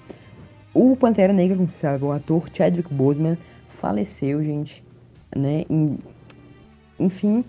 [0.75, 3.37] O Pantera Negra, como você sabe, o ator Chadwick Boseman
[3.69, 4.83] faleceu, gente.
[5.35, 5.65] Né?
[5.69, 5.97] Em-
[6.99, 7.43] enfim,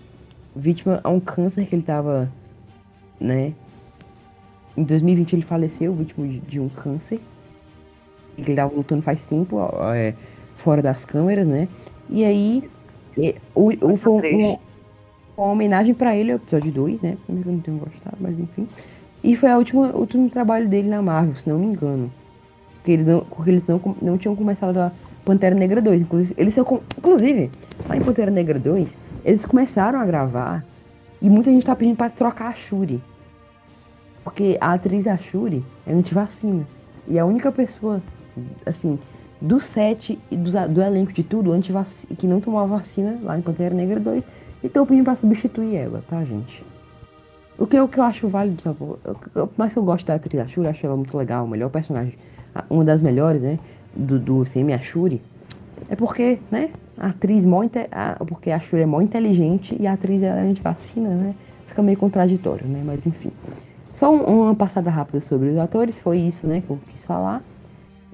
[0.55, 2.31] vítima a um câncer que ele tava,
[3.19, 3.53] né?
[4.75, 7.19] Em 2020 ele faleceu, vítima de, de um câncer.
[8.37, 9.57] E que ele tava lutando faz tempo,
[9.93, 10.13] é,
[10.55, 11.67] fora das câmeras, né?
[12.09, 12.69] E aí,
[13.17, 14.59] é, o, o, foi um- triste.
[15.37, 17.17] uma homenagem pra ele, o episódio 2, né?
[17.25, 18.67] Primeiro eu não tenho gostado, mas enfim.
[19.23, 22.11] E foi a última, o último trabalho dele na Marvel, se não me engano.
[22.87, 24.93] Porque eles não, porque eles não, não tinham começado a
[25.25, 26.03] Pantera Negra 2.
[26.03, 26.63] Inclusive, eles são,
[26.97, 27.51] inclusive,
[27.89, 30.63] lá em Pantera Negra 2, eles começaram a gravar
[31.21, 33.03] e muita gente tá pedindo pra trocar a Shuri.
[34.23, 36.65] Porque a atriz da Shuri é antivacina.
[37.09, 38.01] E a única pessoa,
[38.65, 38.97] assim,
[39.41, 41.51] do set e dos a- do, elenco de tudo,
[42.17, 44.23] que não tomou a vacina lá em Pantera Negra 2,
[44.63, 46.65] e estão pedindo pra substituir ela, tá, gente?
[47.57, 48.77] O que, o que eu acho válido, sabe?
[48.79, 52.13] Eu- que eu gosto da atriz da Shuri, acho ela muito legal, o melhor personagem,
[52.69, 53.59] uma das melhores, né?
[53.95, 55.21] Do, do CM, a Shuri.
[55.89, 56.69] É porque, né?
[56.97, 61.09] A atriz mó a- porque a Shuri é mó inteligente e a atriz é antivacina,
[61.09, 61.35] né?
[61.67, 62.81] Fica meio contraditório, né?
[62.85, 63.31] Mas enfim.
[63.93, 67.41] Só um- uma passada rápida sobre os atores, foi isso, né, que eu quis falar.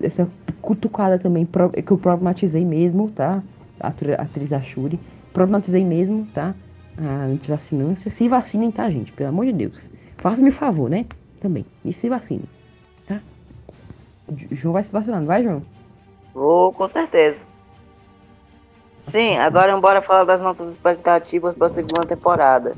[0.01, 0.27] Essa
[0.61, 1.45] cutucada também
[1.85, 3.41] que eu problematizei mesmo, tá?
[3.79, 4.99] A atri- a atriz da Shuri.
[5.33, 6.53] Problematizei mesmo, tá?
[6.97, 8.09] A antivacinância.
[8.11, 9.11] Se vacinem, tá, gente?
[9.11, 9.89] Pelo amor de Deus.
[10.17, 11.05] Faça-me favor, né?
[11.39, 11.65] Também.
[11.83, 12.43] E se vacinem?
[12.43, 12.62] O
[14.51, 15.61] João vai se vacinar, não vai, João?
[16.33, 17.37] Vou, com certeza.
[19.09, 22.73] Sim, agora bora falar das nossas expectativas para a segunda temporada.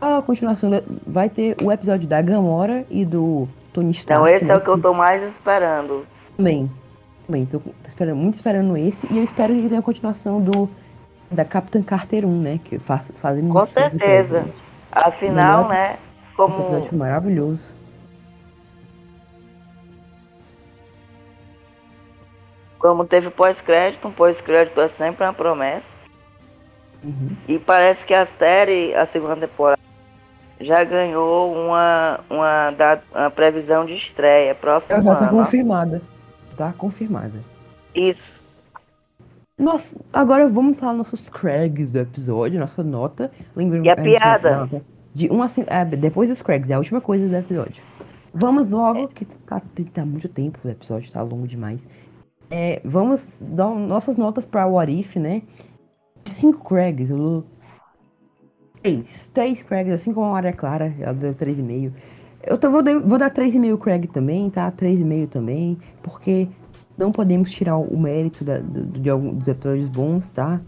[0.00, 4.12] A continuação da- vai ter o episódio da Gamora e do Tony Stark.
[4.20, 6.04] Então esse né, é o que eu tô mais esperando.
[6.36, 6.70] Também.
[7.26, 7.46] Também.
[7.46, 9.06] Tô, tô esperando, muito esperando esse.
[9.12, 10.68] E eu espero que tenha a continuação do
[11.30, 12.60] da Capitã Carter 1, né?
[12.64, 14.44] Que faz, fazendo Com certeza.
[14.90, 15.92] Afinal, Melhor- né,
[16.26, 17.68] Esse como episódio foi maravilhoso.
[22.80, 26.00] Como teve pós-crédito, um pós-crédito é sempre uma promessa.
[27.04, 27.36] Uhum.
[27.46, 29.78] E parece que a série, a segunda temporada,
[30.60, 35.38] já ganhou uma, uma, da- uma previsão de estreia próximo Já tá ano.
[35.38, 36.02] confirmada.
[36.56, 37.40] Tá confirmada.
[37.94, 38.70] Isso.
[39.58, 43.30] Nossa, agora vamos falar nossos Craigs do episódio, nossa nota.
[43.54, 44.68] Lembrando E a vai piada?
[45.14, 47.82] De um a cinco, é, depois dos Craigs, é a última coisa do episódio.
[48.32, 49.60] Vamos logo, que tá,
[49.92, 51.80] tá muito tempo o episódio, tá longo demais.
[52.50, 55.42] É, vamos dar nossas notas pra What If, né?
[56.24, 57.44] De cinco Craigs, eu
[58.82, 59.30] três.
[59.32, 61.92] Três Craigs, assim como a Maria Clara, ela deu 3,5.
[62.42, 64.70] Eu tô, vou, dar- vou dar 3,5 Craig também, tá?
[64.70, 66.48] 3,5 também, porque
[66.96, 70.60] não podemos tirar o mérito da- do- de alguns dos episódios bons, tá?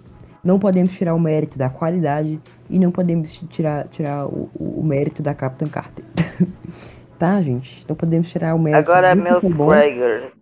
[0.45, 5.23] Não podemos tirar o mérito da qualidade e não podemos tirar, tirar o, o- mérito
[5.23, 6.05] da Capitã Carter.
[7.19, 7.85] tá, gente?
[7.89, 9.69] Não podemos tirar o mérito Agora, do que meu foi bom.
[9.69, 10.33] Krager.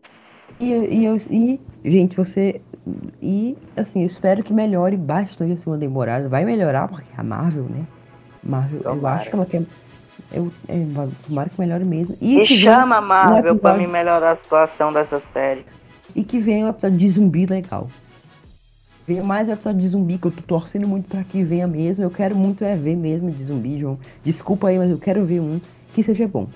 [0.60, 2.60] E, e, eu- e, gente, você.
[3.22, 6.28] E, assim, eu espero que melhore bastante a segunda temporada.
[6.28, 7.84] Vai melhorar, porque a Marvel, né?
[8.42, 9.16] Marvel, eu Tomara.
[9.20, 9.62] acho que ela quer.
[10.32, 12.16] Eu, é, vai- tomara que melhore mesmo.
[12.20, 15.64] E Me chama a Marvel pra episódio- me melhorar a situação dessa série.
[16.14, 17.88] E que venha um episódio de zumbi legal.
[19.06, 22.02] Venha mais um episódio de zumbi, que eu tô torcendo muito pra que venha mesmo.
[22.04, 23.98] Eu quero muito é ver mesmo de zumbi, João.
[24.22, 25.60] Desculpa aí, mas eu quero ver um
[25.94, 26.46] que seja bom.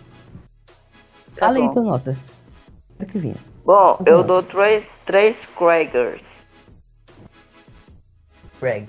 [1.36, 1.72] Tá Fala aí bom.
[1.72, 2.16] tua nota.
[2.98, 3.53] Quero que venha.
[3.64, 6.22] Bom, Tá eu dou três, três Kragers.
[8.60, 8.88] Craig.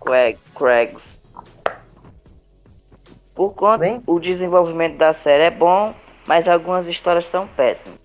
[0.00, 1.02] Craig, Craigs.
[3.34, 4.02] Por conta, Bem?
[4.06, 5.94] o desenvolvimento da série é bom,
[6.26, 7.98] mas algumas histórias são péssimas.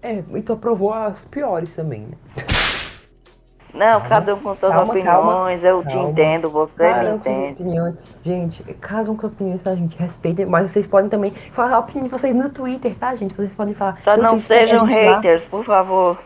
[0.00, 2.16] É, então provou as piores também, né?
[3.74, 6.10] Não, Calma, cada um com suas calma, opiniões, eu te calma.
[6.10, 7.62] entendo, você Cada me um com entende.
[7.62, 7.96] opiniões.
[8.22, 9.96] Gente, cada um com opiniões, tá, gente?
[9.98, 13.34] Respeitem, mas vocês podem também falar a opinião de vocês no Twitter, tá, gente?
[13.34, 13.98] Vocês podem falar.
[14.04, 16.18] Só Eu não sei se sejam gente lá- haters, por favor.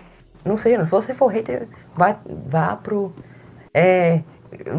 [0.45, 0.85] Não não.
[0.85, 2.17] Se você for hater, vai,
[2.49, 3.13] vá pro.
[3.73, 4.23] É.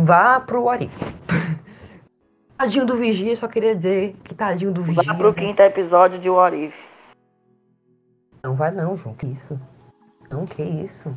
[0.03, 1.01] Vá pro If.
[2.57, 5.03] Tadinho do Vigia, só queria dizer que tadinho do Vigia.
[5.03, 5.33] Vá pro né?
[5.35, 6.73] quinto episódio de What If.
[8.43, 9.13] Não vai não, João.
[9.13, 9.59] Que isso?
[10.31, 11.13] Não, que isso?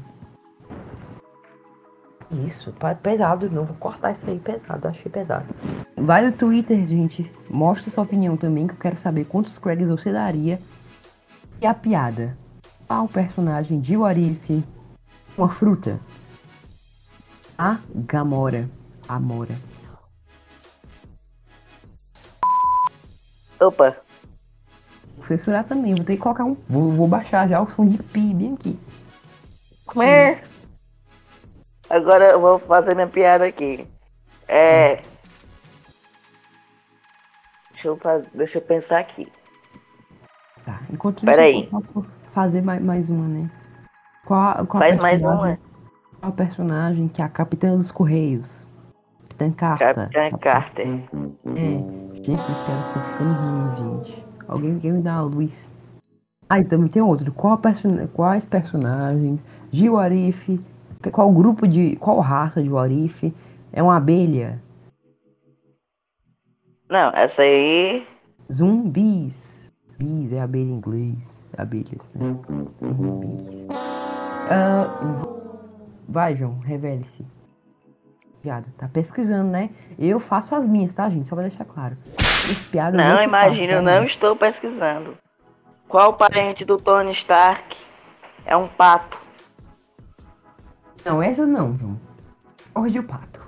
[2.33, 2.73] Isso,
[3.03, 5.47] pesado, não vou cortar isso aí, pesado, achei pesado.
[5.97, 10.13] Vai no Twitter, gente, mostra sua opinião também, que eu quero saber quantos Craigs você
[10.13, 10.61] daria.
[11.61, 12.37] E a piada?
[12.87, 14.65] Qual personagem de Warif?
[15.37, 15.99] Uma fruta?
[17.59, 18.69] A Gamora.
[19.09, 19.55] Amora.
[23.61, 23.97] Opa,
[25.17, 26.57] Vou censurar também, vou ter que colocar um.
[26.67, 28.79] Vou, vou baixar já o som de pi bem aqui.
[29.85, 30.43] como é?
[31.91, 33.85] Agora eu vou fazer minha piada aqui.
[34.47, 35.03] É.
[37.73, 38.25] Deixa eu, faz...
[38.33, 39.31] Deixa eu pensar aqui.
[40.65, 41.65] Tá, enquanto Pera isso aí.
[41.65, 43.51] eu posso fazer mais, mais uma, né?
[44.25, 45.59] Qual, qual Faz mais uma.
[46.21, 48.69] Qual personagem que é a Capitã dos Correios?
[49.23, 49.95] Capitã Carter.
[49.95, 50.87] Capitã Carter.
[50.87, 52.15] É.
[52.23, 54.27] Gente, os caras estão ficando ruins, gente.
[54.47, 55.73] Alguém quer me dar uma luz.
[56.49, 57.33] Ah, e também tem outro.
[57.33, 58.07] Qual person...
[58.09, 60.61] Quais personagens de Warif?
[61.11, 61.97] Qual grupo de.
[61.97, 63.33] Qual raça de Warif?
[63.73, 64.61] É uma abelha?
[66.89, 68.07] Não, essa aí.
[68.53, 69.73] Zumbis.
[69.97, 71.49] Bis é abelha em inglês.
[71.57, 72.37] Abelhas, né?
[72.83, 73.69] Zumbis.
[74.51, 74.87] Ah,
[76.09, 77.25] vai, João, revele-se.
[78.43, 79.71] Piada, tá pesquisando, né?
[79.99, 81.29] Eu faço as minhas, tá, gente?
[81.29, 81.97] Só pra deixar claro.
[82.19, 85.17] Esse piada Não, imagina, eu tá, não estou pesquisando.
[85.87, 87.77] Qual parente do Tony Stark
[88.47, 89.20] é um pato?
[91.05, 91.97] Não, essa não, João.
[92.77, 93.41] Jorge o Pato.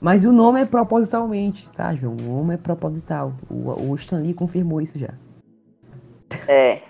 [0.00, 2.16] Mas o nome é propositalmente, tá, João?
[2.16, 3.34] O nome é proposital.
[3.50, 5.10] O, o Stan Lee confirmou isso já.
[6.48, 6.80] É.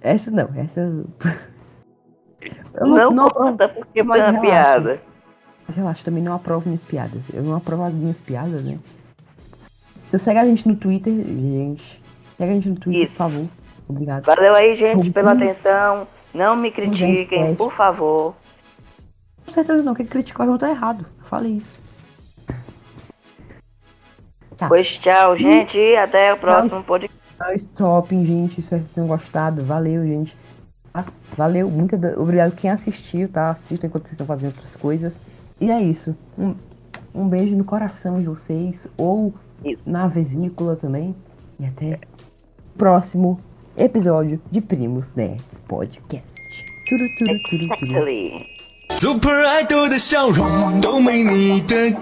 [0.00, 0.80] Essa não, essa.
[0.80, 1.06] Eu
[2.86, 5.00] Não, aprovo- conta porque foi uma piada.
[5.66, 7.22] Mas relaxa, também não aprovo minhas piadas.
[7.32, 8.78] Eu não aprovo as minhas piadas, né?
[10.08, 12.02] Então segue a gente no Twitter, gente.
[12.36, 13.12] Segue a gente no Twitter, Isso.
[13.12, 13.46] por favor.
[13.88, 14.24] Obrigado.
[14.24, 16.06] Valeu aí, gente, pela atenção.
[16.32, 18.34] Não me critiquem, Gente, por favor.
[19.44, 21.04] Com certeza não, quem criticou não tá errado.
[21.18, 21.74] Eu falei isso.
[24.56, 24.68] Tá.
[24.68, 27.18] Pois tchau, gente, e até o próximo podcast.
[27.56, 28.60] Stopping, gente.
[28.60, 29.64] Espero que vocês tenham gostado.
[29.64, 30.36] Valeu, gente.
[30.92, 31.04] Tá?
[31.36, 33.50] Valeu, muito obrigado quem assistiu, tá?
[33.50, 35.18] Assistam enquanto vocês estão fazendo outras coisas.
[35.60, 36.14] E é isso.
[36.38, 36.54] Um,
[37.14, 39.32] um beijo no coração de vocês, ou
[39.64, 39.90] Isso.
[39.90, 41.14] na vesícula também.
[41.58, 41.98] E até
[42.74, 43.40] o próximo
[43.77, 46.37] episódio de Primos Nerds Podcast.
[46.87, 47.91] Turu, turu, turu, turu.
[47.91, 48.45] Exactly.
[48.99, 52.01] ，Super Idol 的笑容都没你的甜。